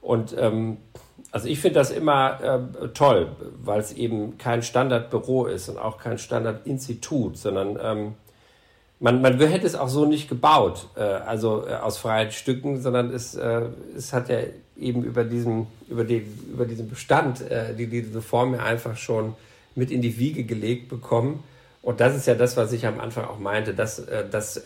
[0.00, 0.78] Und ähm,
[1.32, 3.28] also ich finde das immer äh, toll,
[3.62, 8.14] weil es eben kein Standardbüro ist und auch kein Standardinstitut, sondern ähm,
[8.98, 13.12] man, man hätte es auch so nicht gebaut, äh, also äh, aus freien Stücken, sondern
[13.12, 13.62] es, äh,
[13.96, 14.38] es hat ja
[14.76, 19.34] eben über diesen, über den, über diesen Bestand, äh, die diese Form ja einfach schon
[19.74, 21.44] mit in die Wiege gelegt bekommen.
[21.82, 24.62] Und das ist ja das, was ich am Anfang auch meinte, das, äh, das äh,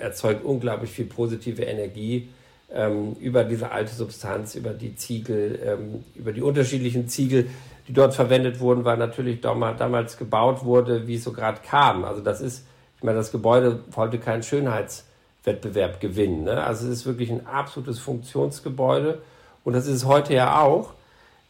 [0.00, 2.28] erzeugt unglaublich viel positive Energie
[2.72, 7.48] ähm, über diese alte Substanz, über die Ziegel, ähm, über die unterschiedlichen Ziegel,
[7.86, 12.04] die dort verwendet wurden, weil natürlich damals gebaut wurde, wie es so gerade kam.
[12.04, 12.66] Also das ist,
[12.98, 16.44] ich meine, das Gebäude wollte keinen Schönheitswettbewerb gewinnen.
[16.44, 16.62] Ne?
[16.62, 19.22] Also es ist wirklich ein absolutes Funktionsgebäude
[19.64, 20.92] und das ist es heute ja auch.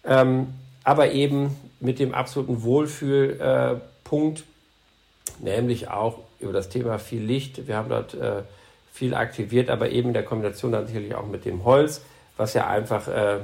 [0.05, 0.49] Ähm,
[0.85, 4.43] aber eben mit dem absoluten Wohlfühlpunkt, äh,
[5.43, 7.67] nämlich auch über das Thema viel Licht.
[7.67, 8.43] Wir haben dort äh,
[8.99, 12.03] viel aktiviert, aber eben in der Kombination dann sicherlich auch mit dem Holz,
[12.37, 13.39] was ja einfach äh,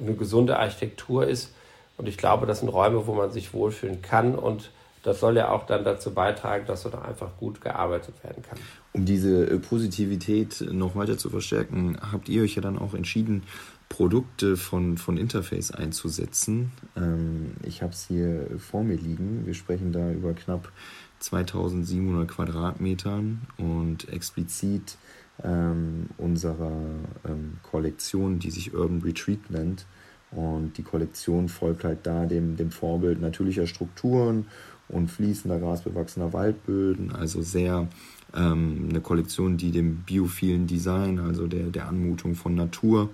[0.00, 1.54] eine gesunde Architektur ist.
[1.96, 4.70] Und ich glaube, das sind Räume, wo man sich wohlfühlen kann und
[5.02, 8.58] das soll ja auch dann dazu beitragen, dass so da einfach gut gearbeitet werden kann.
[8.92, 13.44] Um diese äh, Positivität noch weiter zu verstärken, habt ihr euch ja dann auch entschieden,
[13.88, 16.72] Produkte von, von Interface einzusetzen.
[16.96, 19.46] Ähm, ich habe es hier vor mir liegen.
[19.46, 20.70] Wir sprechen da über knapp
[21.20, 24.96] 2700 Quadratmetern und explizit
[25.42, 26.80] ähm, unserer
[27.26, 29.86] ähm, Kollektion, die sich Urban Retreat nennt.
[30.30, 34.46] Und die Kollektion folgt halt da dem, dem Vorbild natürlicher Strukturen
[34.88, 37.14] und fließender, grasbewachsener Waldböden.
[37.14, 37.88] Also sehr
[38.34, 43.10] ähm, eine Kollektion, die dem biophilen Design, also der, der Anmutung von Natur,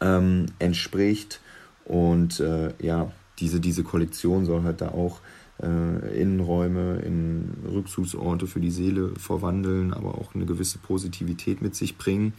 [0.00, 1.40] ähm, entspricht.
[1.84, 5.20] Und äh, ja, diese, diese Kollektion soll halt da auch
[5.62, 11.96] äh, Innenräume in Rückzugsorte für die Seele verwandeln, aber auch eine gewisse Positivität mit sich
[11.96, 12.34] bringen.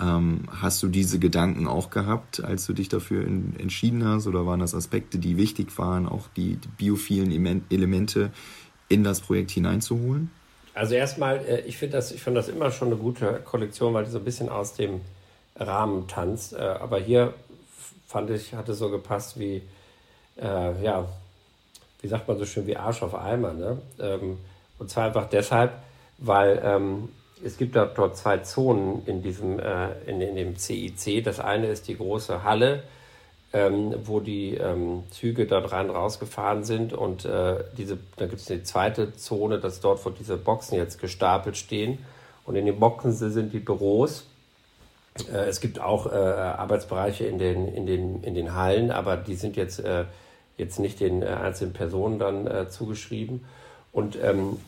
[0.00, 4.46] Ähm, hast du diese Gedanken auch gehabt, als du dich dafür in, entschieden hast, oder
[4.46, 8.30] waren das Aspekte, die wichtig waren, auch die, die biophilen Elemente
[8.88, 10.30] in das Projekt hineinzuholen?
[10.74, 14.04] Also erstmal, äh, ich finde das, ich fand das immer schon eine gute Kollektion, weil
[14.04, 15.00] die so ein bisschen aus dem
[15.56, 16.52] Rahmen tanzt.
[16.52, 17.32] Äh, aber hier
[18.06, 19.62] fand ich, hatte so gepasst wie,
[20.36, 21.08] äh, ja,
[22.06, 23.52] wie sagt man so schön, wie Arsch auf Eimer.
[23.52, 23.78] Ne?
[23.98, 24.38] Ähm,
[24.78, 25.72] und zwar einfach deshalb,
[26.18, 27.08] weil ähm,
[27.44, 31.24] es gibt dort zwei Zonen in diesem, äh, in, in, dem CIC.
[31.24, 32.84] Das eine ist die große Halle,
[33.52, 36.92] ähm, wo die ähm, Züge dort rein rausgefahren sind.
[36.92, 41.00] Und äh, diese, da gibt es eine zweite Zone, das dort, wo diese Boxen jetzt
[41.00, 41.98] gestapelt stehen.
[42.44, 44.28] Und in den Boxen sind die Büros.
[45.32, 49.34] Äh, es gibt auch äh, Arbeitsbereiche in den, in, den, in den Hallen, aber die
[49.34, 50.04] sind jetzt äh,
[50.56, 53.44] jetzt nicht den äh, einzelnen Personen dann äh, zugeschrieben.
[53.92, 54.58] Und ähm,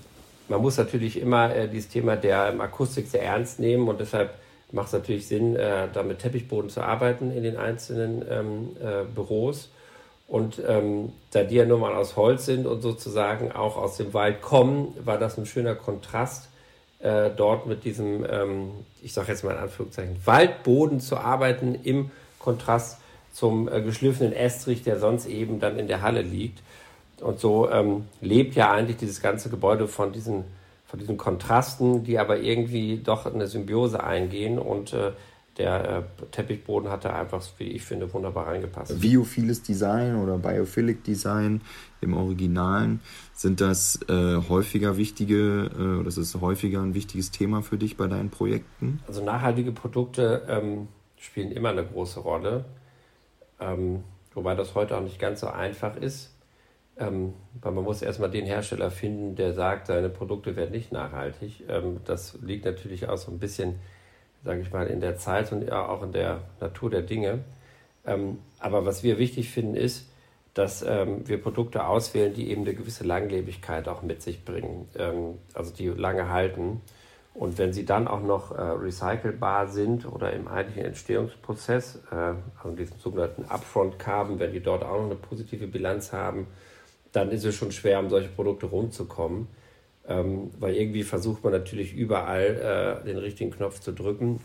[0.48, 4.35] man muss natürlich immer äh, dieses Thema der ähm, Akustik sehr ernst nehmen und deshalb
[4.72, 9.05] macht es natürlich Sinn, äh, da mit Teppichboden zu arbeiten in den einzelnen ähm, äh,
[9.05, 9.70] Büros.
[10.27, 14.12] Und ähm, da die ja nur mal aus Holz sind und sozusagen auch aus dem
[14.12, 16.51] Wald kommen, war das ein schöner Kontrast,
[17.01, 18.70] äh, dort mit diesem, ähm,
[19.03, 22.98] ich sage jetzt mal in Anführungszeichen, Waldboden zu arbeiten im Kontrast
[23.38, 26.61] zum äh, geschliffenen Estrich, der sonst eben dann in der Halle liegt.
[27.20, 30.42] Und so ähm, lebt ja eigentlich dieses ganze Gebäude von diesen,
[30.87, 34.59] von diesen Kontrasten, die aber irgendwie doch eine Symbiose eingehen.
[34.59, 35.12] Und äh,
[35.57, 35.88] der
[36.20, 39.01] äh, Teppichboden hat da einfach, wie ich finde, wunderbar reingepasst.
[39.01, 41.61] Biophiles Design oder Biophilic Design
[42.01, 43.01] im Originalen,
[43.35, 47.96] sind das äh, häufiger wichtige, äh, oder ist es häufiger ein wichtiges Thema für dich
[47.96, 49.01] bei deinen Projekten?
[49.07, 52.64] Also nachhaltige Produkte ähm, spielen immer eine große Rolle.
[53.61, 56.35] Ähm, wobei das heute auch nicht ganz so einfach ist.
[56.97, 61.62] Ähm, weil man muss erstmal den Hersteller finden, der sagt, seine Produkte werden nicht nachhaltig.
[61.68, 63.77] Ähm, das liegt natürlich auch so ein bisschen,
[64.44, 67.44] sage ich mal, in der Zeit und auch in der Natur der Dinge.
[68.05, 70.09] Ähm, aber was wir wichtig finden, ist,
[70.55, 75.38] dass ähm, wir Produkte auswählen, die eben eine gewisse Langlebigkeit auch mit sich bringen, ähm,
[75.55, 76.81] also die lange halten.
[77.38, 82.77] Und wenn sie dann auch noch äh, recycelbar sind oder im eigentlichen Entstehungsprozess, äh, also
[82.77, 86.48] diesen sogenannten Upfront Carbon, wenn die dort auch noch eine positive Bilanz haben,
[87.12, 89.46] dann ist es schon schwer, um solche Produkte rumzukommen.
[90.09, 94.40] Ähm, weil irgendwie versucht man natürlich überall äh, den richtigen Knopf zu drücken.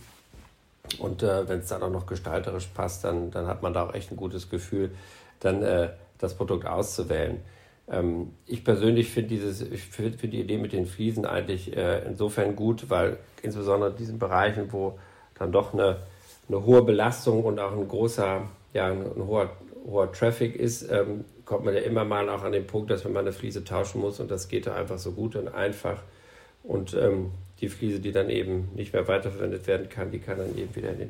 [1.00, 3.96] Und äh, wenn es dann auch noch gestalterisch passt, dann, dann hat man da auch
[3.96, 4.92] echt ein gutes Gefühl,
[5.40, 7.42] dann äh, das Produkt auszuwählen.
[7.90, 12.06] Ähm, ich persönlich finde dieses, ich finde find die Idee mit den Fliesen eigentlich äh,
[12.06, 15.00] insofern gut, weil insbesondere in diesen Bereichen, wo
[15.38, 15.98] dann doch eine,
[16.48, 19.52] eine hohe Belastung und auch ein großer, ja, ein, ein hoher
[19.86, 23.14] hoher Traffic ist, ähm, kommt man ja immer mal auch an den Punkt, dass man
[23.14, 26.02] mal eine Fliese tauschen muss und das geht da einfach so gut und einfach.
[26.64, 30.58] Und ähm, die Fliese, die dann eben nicht mehr weiterverwendet werden kann, die kann dann
[30.58, 31.10] eben wieder in den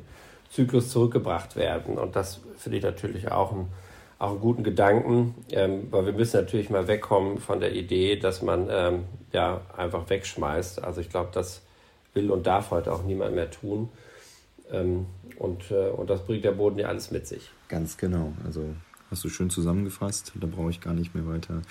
[0.50, 1.96] Zyklus zurückgebracht werden.
[1.96, 3.66] Und das finde ich natürlich auch, ein,
[4.18, 8.42] auch einen guten Gedanken, ähm, weil wir müssen natürlich mal wegkommen von der Idee, dass
[8.42, 10.82] man ähm, ja einfach wegschmeißt.
[10.82, 11.62] Also ich glaube, das
[12.14, 13.88] will und darf heute auch niemand mehr tun.
[14.70, 15.06] Ähm,
[15.38, 17.50] und, äh, und das bringt der Boden ja alles mit sich.
[17.68, 18.32] Ganz genau.
[18.44, 18.64] Also
[19.10, 20.32] hast du schön zusammengefasst.
[20.34, 21.62] Da brauche ich gar nicht mehr weiter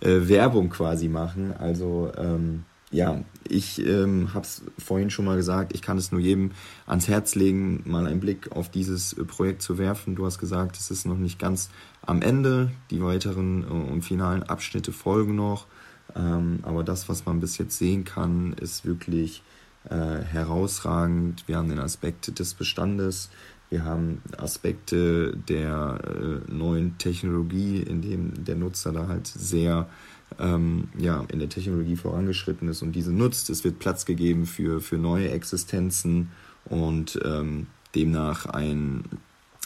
[0.00, 1.54] äh, Werbung quasi machen.
[1.56, 6.20] Also ähm, ja, ich ähm, habe es vorhin schon mal gesagt, ich kann es nur
[6.20, 6.52] jedem
[6.86, 10.14] ans Herz legen, mal einen Blick auf dieses äh, Projekt zu werfen.
[10.14, 11.70] Du hast gesagt, es ist noch nicht ganz
[12.02, 12.70] am Ende.
[12.90, 15.66] Die weiteren äh, und finalen Abschnitte folgen noch.
[16.14, 19.42] Ähm, aber das, was man bis jetzt sehen kann, ist wirklich
[19.90, 21.44] äh, herausragend.
[21.48, 23.30] Wir haben den Aspekt des Bestandes,
[23.68, 29.88] wir haben Aspekte der äh, neuen Technologie, in dem der Nutzer da halt sehr
[30.38, 33.50] ähm, ja, in der Technologie vorangeschritten ist und diese nutzt.
[33.50, 36.30] Es wird Platz gegeben für, für neue Existenzen
[36.64, 39.04] und ähm, demnach ein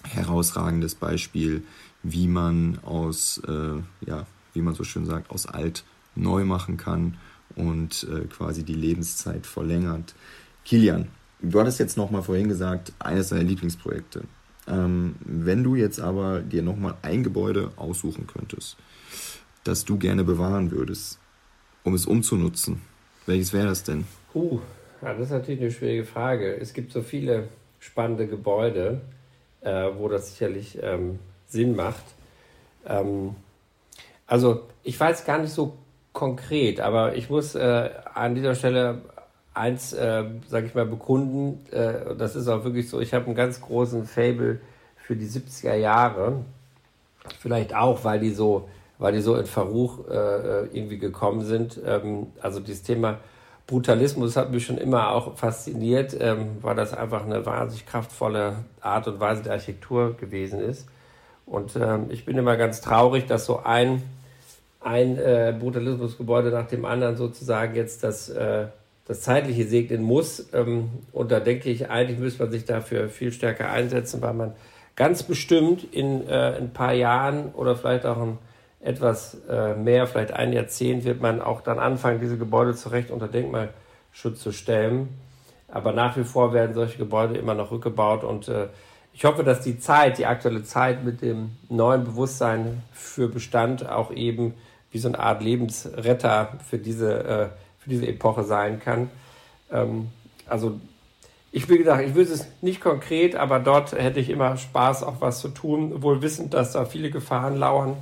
[0.05, 1.63] herausragendes Beispiel,
[2.03, 7.17] wie man aus, äh, ja, wie man so schön sagt, aus alt neu machen kann
[7.57, 10.15] und äh, quasi die Lebenszeit verlängert.
[10.65, 11.09] Kilian,
[11.41, 14.25] du hattest jetzt nochmal vorhin gesagt, eines deiner Lieblingsprojekte.
[14.67, 18.77] Ähm, wenn du jetzt aber dir nochmal ein Gebäude aussuchen könntest,
[19.65, 21.19] das du gerne bewahren würdest,
[21.85, 22.81] um es umzunutzen,
[23.27, 24.07] welches wäre das denn?
[24.35, 24.61] Uh,
[25.03, 26.57] ja, das ist natürlich eine schwierige Frage.
[26.57, 29.01] Es gibt so viele spannende Gebäude,
[29.61, 32.05] äh, wo das sicherlich ähm, Sinn macht.
[32.87, 33.35] Ähm,
[34.27, 35.77] also ich weiß gar nicht so
[36.13, 39.03] konkret, aber ich muss äh, an dieser Stelle
[39.55, 41.65] eins, äh, sage ich mal, bekunden.
[41.73, 44.61] Äh, das ist auch wirklich so, ich habe einen ganz großen Fable
[44.97, 46.45] für die 70er Jahre.
[47.39, 48.69] Vielleicht auch, weil die so,
[49.01, 51.81] weil die so in Verruch äh, irgendwie gekommen sind.
[51.85, 53.19] Ähm, also dieses Thema
[53.67, 59.09] Brutalismus hat mich schon immer auch fasziniert, ähm, weil das einfach eine wahnsinnig kraftvolle Art
[59.09, 60.87] und Weise der Architektur gewesen ist.
[61.47, 64.03] Und ähm, ich bin immer ganz traurig, dass so ein
[64.81, 68.67] ein äh, Brutalismusgebäude nach dem anderen sozusagen jetzt das, äh,
[69.07, 70.49] das Zeitliche segnen muss.
[70.53, 74.53] Ähm, und da denke ich, eigentlich müsste man sich dafür viel stärker einsetzen, weil man
[74.97, 78.39] ganz bestimmt in äh, ein paar Jahren oder vielleicht auch ein
[78.81, 83.29] etwas äh, mehr, vielleicht ein Jahrzehnt, wird man auch dann anfangen, diese Gebäude zurecht unter
[83.29, 85.09] Denkmalschutz zu stellen.
[85.69, 88.69] Aber nach wie vor werden solche Gebäude immer noch rückgebaut und äh,
[89.13, 94.13] ich hoffe, dass die Zeit, die aktuelle Zeit mit dem neuen Bewusstsein für Bestand auch
[94.13, 94.55] eben
[94.93, 97.47] wie so eine Art Lebensretter für diese, äh,
[97.79, 99.11] für diese Epoche sein kann.
[99.71, 100.09] Ähm,
[100.47, 100.81] also
[101.53, 105.21] ich will gesagt, ich wüsste es nicht konkret, aber dort hätte ich immer Spaß, auch
[105.21, 107.97] was zu tun, wohl wissend, dass da viele Gefahren lauern.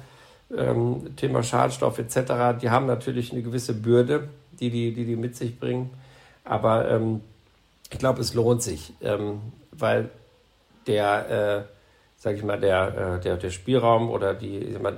[0.57, 5.37] Ähm, Thema Schadstoff etc., die haben natürlich eine gewisse Bürde, die die, die, die mit
[5.37, 5.91] sich bringen.
[6.45, 7.21] Aber ähm,
[7.91, 9.41] ich glaube, es lohnt sich, ähm,
[9.73, 10.11] weil
[10.87, 11.73] der, äh,
[12.17, 14.97] sag ich mal, der, äh, der, der Spielraum oder die, mal,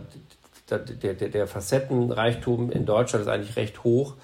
[0.71, 4.15] der, der, der Facettenreichtum in Deutschland ist eigentlich recht hoch.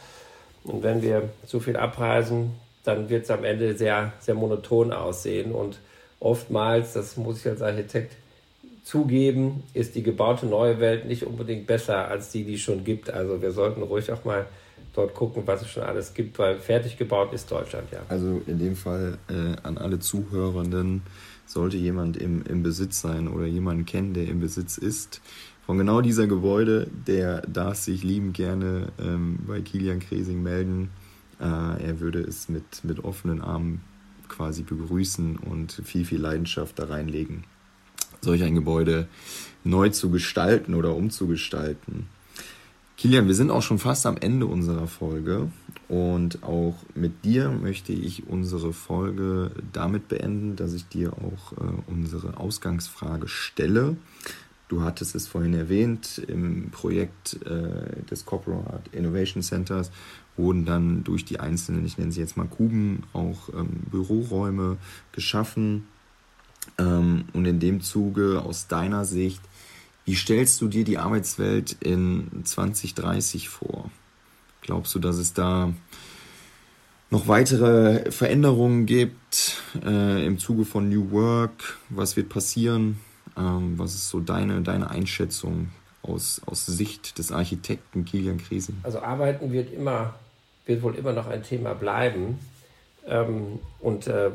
[0.65, 5.53] Und wenn wir so viel abreisen, dann wird es am Ende sehr, sehr monoton aussehen.
[5.53, 5.79] Und
[6.21, 8.17] oftmals, das muss ich als Architekt
[8.87, 13.11] zugeben, ist die gebaute neue Welt nicht unbedingt besser als die, die es schon gibt.
[13.11, 14.47] Also wir sollten ruhig auch mal
[14.95, 17.99] dort gucken, was es schon alles gibt, weil fertig gebaut ist Deutschland ja.
[18.09, 21.03] Also in dem Fall äh, an alle Zuhörenden,
[21.47, 25.21] sollte jemand im, im Besitz sein oder jemanden kennen, der im Besitz ist,
[25.65, 30.91] von genau dieser Gebäude, der darf sich liebend gerne ähm, bei Kilian Kresing melden.
[31.41, 33.83] Äh, er würde es mit, mit offenen Armen
[34.29, 37.45] quasi begrüßen und viel, viel Leidenschaft da reinlegen,
[38.27, 39.09] solch ein Gebäude
[39.65, 42.07] neu zu gestalten oder umzugestalten.
[42.99, 45.51] Kilian, wir sind auch schon fast am Ende unserer Folge
[45.89, 51.83] und auch mit dir möchte ich unsere Folge damit beenden, dass ich dir auch äh,
[51.87, 53.97] unsere Ausgangsfrage stelle.
[54.69, 59.91] Du hattest es vorhin erwähnt, im Projekt äh, des Corporate Innovation Centers
[60.37, 64.79] wurden dann durch die einzelnen, ich nenne sie jetzt mal Kuben, auch ähm, Büroräume
[65.13, 65.85] geschaffen.
[66.79, 69.41] Ähm, und in dem Zuge aus deiner Sicht,
[70.05, 73.91] wie stellst du dir die Arbeitswelt in 2030 vor?
[74.63, 75.73] Glaubst du, dass es da
[77.11, 81.79] noch weitere Veränderungen gibt äh, im Zuge von New Work?
[81.89, 83.01] Was wird passieren?
[83.37, 85.71] Ähm, was ist so deine, deine Einschätzung
[86.03, 88.79] aus, aus Sicht des Architekten Kilian Kriesen?
[88.83, 90.15] Also Arbeiten wird immer,
[90.67, 92.39] wird wohl immer noch ein Thema bleiben.
[93.07, 94.31] Ähm, und äh,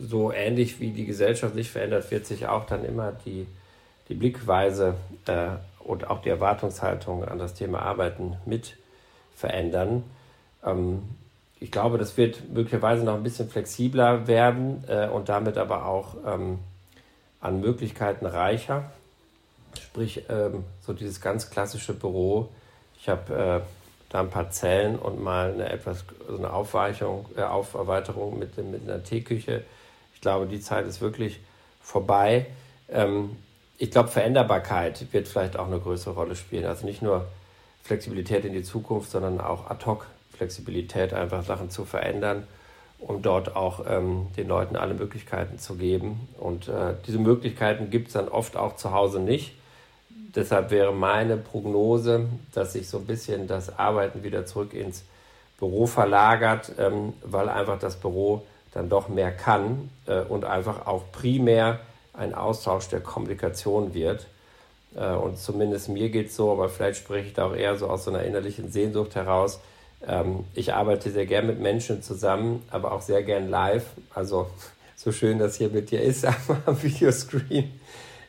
[0.00, 3.46] so ähnlich wie die Gesellschaft sich verändert, wird sich auch dann immer die,
[4.08, 4.94] die Blickweise
[5.26, 5.48] äh,
[5.80, 8.76] und auch die Erwartungshaltung an das Thema Arbeiten mit
[9.34, 10.04] verändern.
[10.64, 11.02] Ähm,
[11.60, 16.16] ich glaube, das wird möglicherweise noch ein bisschen flexibler werden äh, und damit aber auch
[16.26, 16.58] ähm,
[17.40, 18.90] an Möglichkeiten reicher.
[19.80, 22.48] Sprich, ähm, so dieses ganz klassische Büro.
[22.98, 23.60] Ich habe äh,
[24.10, 28.82] da ein paar Zellen und mal eine etwas so eine Aufweichung, äh, Auferweiterung mit, mit
[28.82, 29.64] einer Teeküche.
[30.14, 31.40] Ich glaube, die Zeit ist wirklich
[31.80, 32.46] vorbei.
[32.88, 33.36] Ähm,
[33.78, 36.66] ich glaube, Veränderbarkeit wird vielleicht auch eine größere Rolle spielen.
[36.66, 37.28] Also nicht nur
[37.82, 42.46] Flexibilität in die Zukunft, sondern auch Ad-Hoc-Flexibilität, einfach Sachen zu verändern,
[42.98, 46.28] um dort auch ähm, den Leuten alle Möglichkeiten zu geben.
[46.38, 49.54] Und äh, diese Möglichkeiten gibt es dann oft auch zu Hause nicht.
[50.34, 55.02] Deshalb wäre meine Prognose, dass sich so ein bisschen das Arbeiten wieder zurück ins
[55.58, 61.02] Büro verlagert, ähm, weil einfach das Büro dann doch mehr kann äh, und einfach auch
[61.10, 61.80] primär
[62.12, 64.26] ein Austausch der Kommunikation wird.
[64.94, 67.88] Äh, und zumindest mir geht es so, aber vielleicht spreche ich da auch eher so
[67.88, 69.60] aus so einer innerlichen Sehnsucht heraus.
[70.06, 73.84] Ähm, ich arbeite sehr gern mit Menschen zusammen, aber auch sehr gern live.
[74.14, 74.48] Also
[74.96, 76.24] so schön das hier mit dir ist
[76.66, 77.79] am Videoscreen.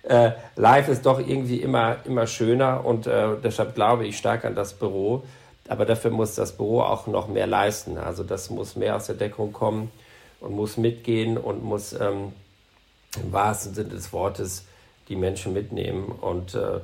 [0.04, 4.56] Äh, live ist doch irgendwie immer, immer schöner und äh, deshalb glaube ich stark an
[4.56, 5.24] das Büro.
[5.68, 7.98] Aber dafür muss das Büro auch noch mehr leisten.
[7.98, 9.92] Also das muss mehr aus der Deckung kommen
[10.40, 12.34] und muss mitgehen und muss ähm,
[13.16, 14.66] im wahrsten Sinne des Wortes
[15.08, 16.06] die Menschen mitnehmen.
[16.06, 16.80] Und äh,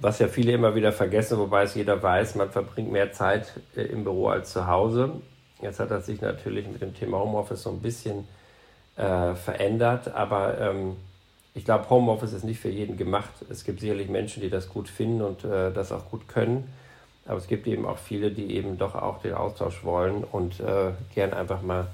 [0.00, 3.82] was ja viele immer wieder vergessen, wobei es jeder weiß, man verbringt mehr Zeit äh,
[3.82, 5.20] im Büro als zu Hause.
[5.60, 8.28] Jetzt hat das sich natürlich mit dem Thema Homeoffice so ein bisschen
[8.96, 10.96] äh, verändert, aber ähm,
[11.56, 13.32] ich glaube, Homeoffice ist nicht für jeden gemacht.
[13.48, 16.70] Es gibt sicherlich Menschen, die das gut finden und äh, das auch gut können.
[17.24, 20.92] Aber es gibt eben auch viele, die eben doch auch den Austausch wollen und äh,
[21.14, 21.86] gern einfach mal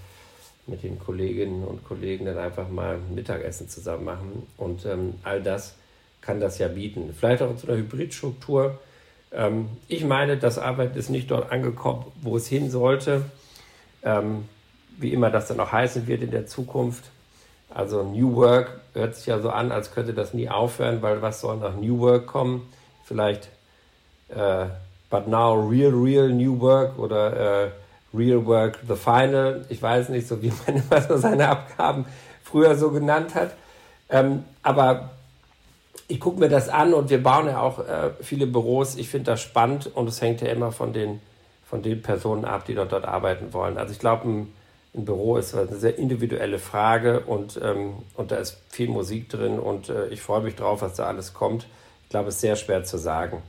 [0.66, 4.48] mit den Kolleginnen und Kollegen dann einfach mal Mittagessen zusammen machen.
[4.56, 5.76] Und ähm, all das
[6.20, 7.14] kann das ja bieten.
[7.16, 8.80] Vielleicht auch so einer Hybridstruktur.
[9.30, 13.22] Ähm, ich meine, das Arbeiten ist nicht dort angekommen, wo es hin sollte.
[14.02, 14.48] Ähm,
[14.98, 17.04] wie immer das dann auch heißen wird in der Zukunft.
[17.74, 21.40] Also New Work hört sich ja so an, als könnte das nie aufhören, weil was
[21.40, 22.68] soll nach New Work kommen?
[23.04, 23.48] Vielleicht
[24.28, 24.66] äh,
[25.10, 27.70] But Now Real, Real New Work oder äh,
[28.14, 29.64] Real Work The Final.
[29.68, 32.06] Ich weiß nicht, so wie man immer so seine Abgaben
[32.42, 33.52] früher so genannt hat.
[34.10, 35.10] Ähm, aber
[36.08, 38.96] ich gucke mir das an und wir bauen ja auch äh, viele Büros.
[38.96, 41.20] Ich finde das spannend und es hängt ja immer von den,
[41.66, 43.78] von den Personen ab, die dort, dort arbeiten wollen.
[43.78, 44.52] Also ich glaube, ein,
[44.94, 49.58] ein, Büro ist eine sehr individuelle Frage und, ähm, und da ist viel Musik drin
[49.58, 51.66] und äh, ich freue mich drauf, was da alles kommt.
[52.04, 53.42] Ich glaube, es ist sehr schwer zu sagen.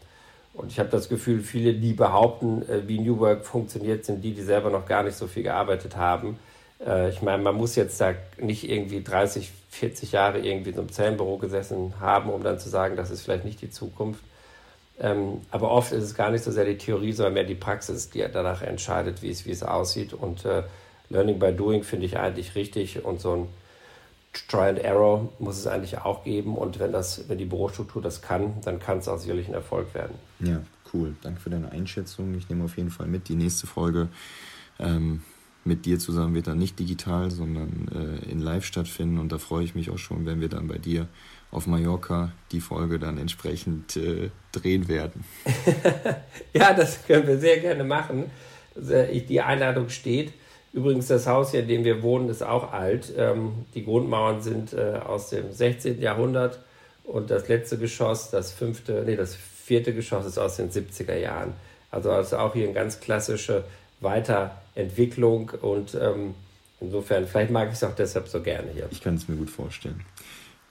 [0.53, 4.33] Und ich habe das Gefühl, viele, die behaupten, äh, wie New Work funktioniert, sind die,
[4.33, 6.37] die selber noch gar nicht so viel gearbeitet haben.
[6.85, 10.81] Äh, ich meine, man muss jetzt da nicht irgendwie 30, 40 Jahre irgendwie in so
[10.81, 14.23] einem Zellenbüro gesessen haben, um dann zu sagen, das ist vielleicht nicht die Zukunft.
[14.99, 18.11] Ähm, aber oft ist es gar nicht so sehr die Theorie, sondern mehr die Praxis,
[18.11, 20.13] die danach entscheidet, wie es, aussieht.
[20.13, 20.63] Und äh,
[21.13, 23.47] Learning by Doing finde ich eigentlich richtig und so ein
[24.49, 28.21] Try and Error muss es eigentlich auch geben und wenn das, wenn die Bürostruktur das
[28.21, 30.15] kann, dann kann es auch sicherlich ein Erfolg werden.
[30.39, 30.61] Ja,
[30.91, 31.15] cool.
[31.21, 32.33] Danke für deine Einschätzung.
[32.35, 33.29] Ich nehme auf jeden Fall mit.
[33.29, 34.09] Die nächste Folge
[34.79, 35.21] ähm,
[35.65, 39.63] mit dir zusammen wird dann nicht digital, sondern äh, in Live stattfinden und da freue
[39.63, 41.07] ich mich auch schon, wenn wir dann bei dir
[41.51, 45.23] auf Mallorca die Folge dann entsprechend äh, drehen werden.
[46.53, 48.31] ja, das können wir sehr gerne machen.
[48.75, 50.33] Äh, die Einladung steht.
[50.73, 53.13] Übrigens, das Haus hier, in dem wir wohnen, ist auch alt.
[53.15, 56.01] Ähm, die Grundmauern sind äh, aus dem 16.
[56.01, 56.59] Jahrhundert
[57.03, 61.53] und das letzte Geschoss, das fünfte, nee, das vierte Geschoss ist aus den 70er Jahren.
[61.91, 63.63] Also, also auch hier eine ganz klassische
[64.01, 66.33] Weiterentwicklung und ähm,
[66.81, 68.87] insofern, vielleicht mag ich es auch deshalb so gerne hier.
[68.89, 70.03] Ich kann es mir gut vorstellen.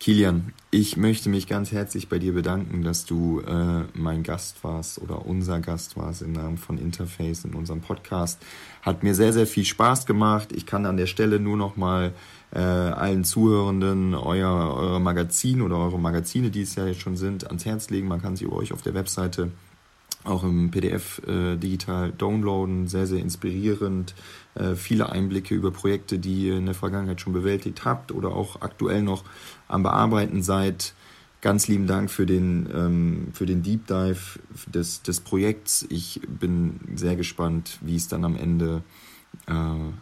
[0.03, 5.00] Kilian, ich möchte mich ganz herzlich bei dir bedanken, dass du äh, mein Gast warst
[5.00, 8.42] oder unser Gast warst im Namen von Interface in unserem Podcast.
[8.82, 10.50] Hat mir sehr, sehr viel Spaß gemacht.
[10.50, 12.14] Ich kann an der Stelle nur noch mal
[12.53, 17.46] äh, allen Zuhörenden euer, euer Magazin oder eure Magazine, die es ja jetzt schon sind,
[17.46, 18.09] ans Herz legen.
[18.09, 19.53] Man kann sie euch auf der Webseite
[20.25, 22.87] auch im PDF äh, digital downloaden.
[22.87, 24.14] Sehr, sehr inspirierend.
[24.55, 28.61] Äh, viele Einblicke über Projekte, die ihr in der Vergangenheit schon bewältigt habt oder auch
[28.61, 29.25] aktuell noch
[29.68, 30.95] am Bearbeiten seid.
[31.41, 35.85] Ganz lieben Dank für den, ähm, für den Deep Dive des, des Projekts.
[35.89, 38.83] Ich bin sehr gespannt, wie es dann am Ende
[39.49, 39.53] äh,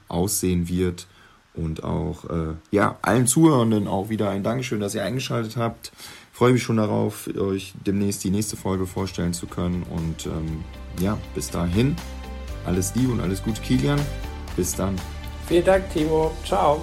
[0.09, 1.07] aussehen wird.
[1.55, 5.93] Und auch äh, ja, allen Zuhörenden auch wieder ein Dankeschön, dass ihr eingeschaltet habt
[6.41, 9.83] freue mich schon darauf, euch demnächst die nächste Folge vorstellen zu können.
[9.83, 10.65] Und ähm,
[10.99, 11.95] ja, bis dahin,
[12.65, 14.01] alles Liebe und alles Gute, Kilian.
[14.57, 14.97] Bis dann.
[15.47, 16.33] Vielen Dank, Timo.
[16.47, 16.81] Ciao.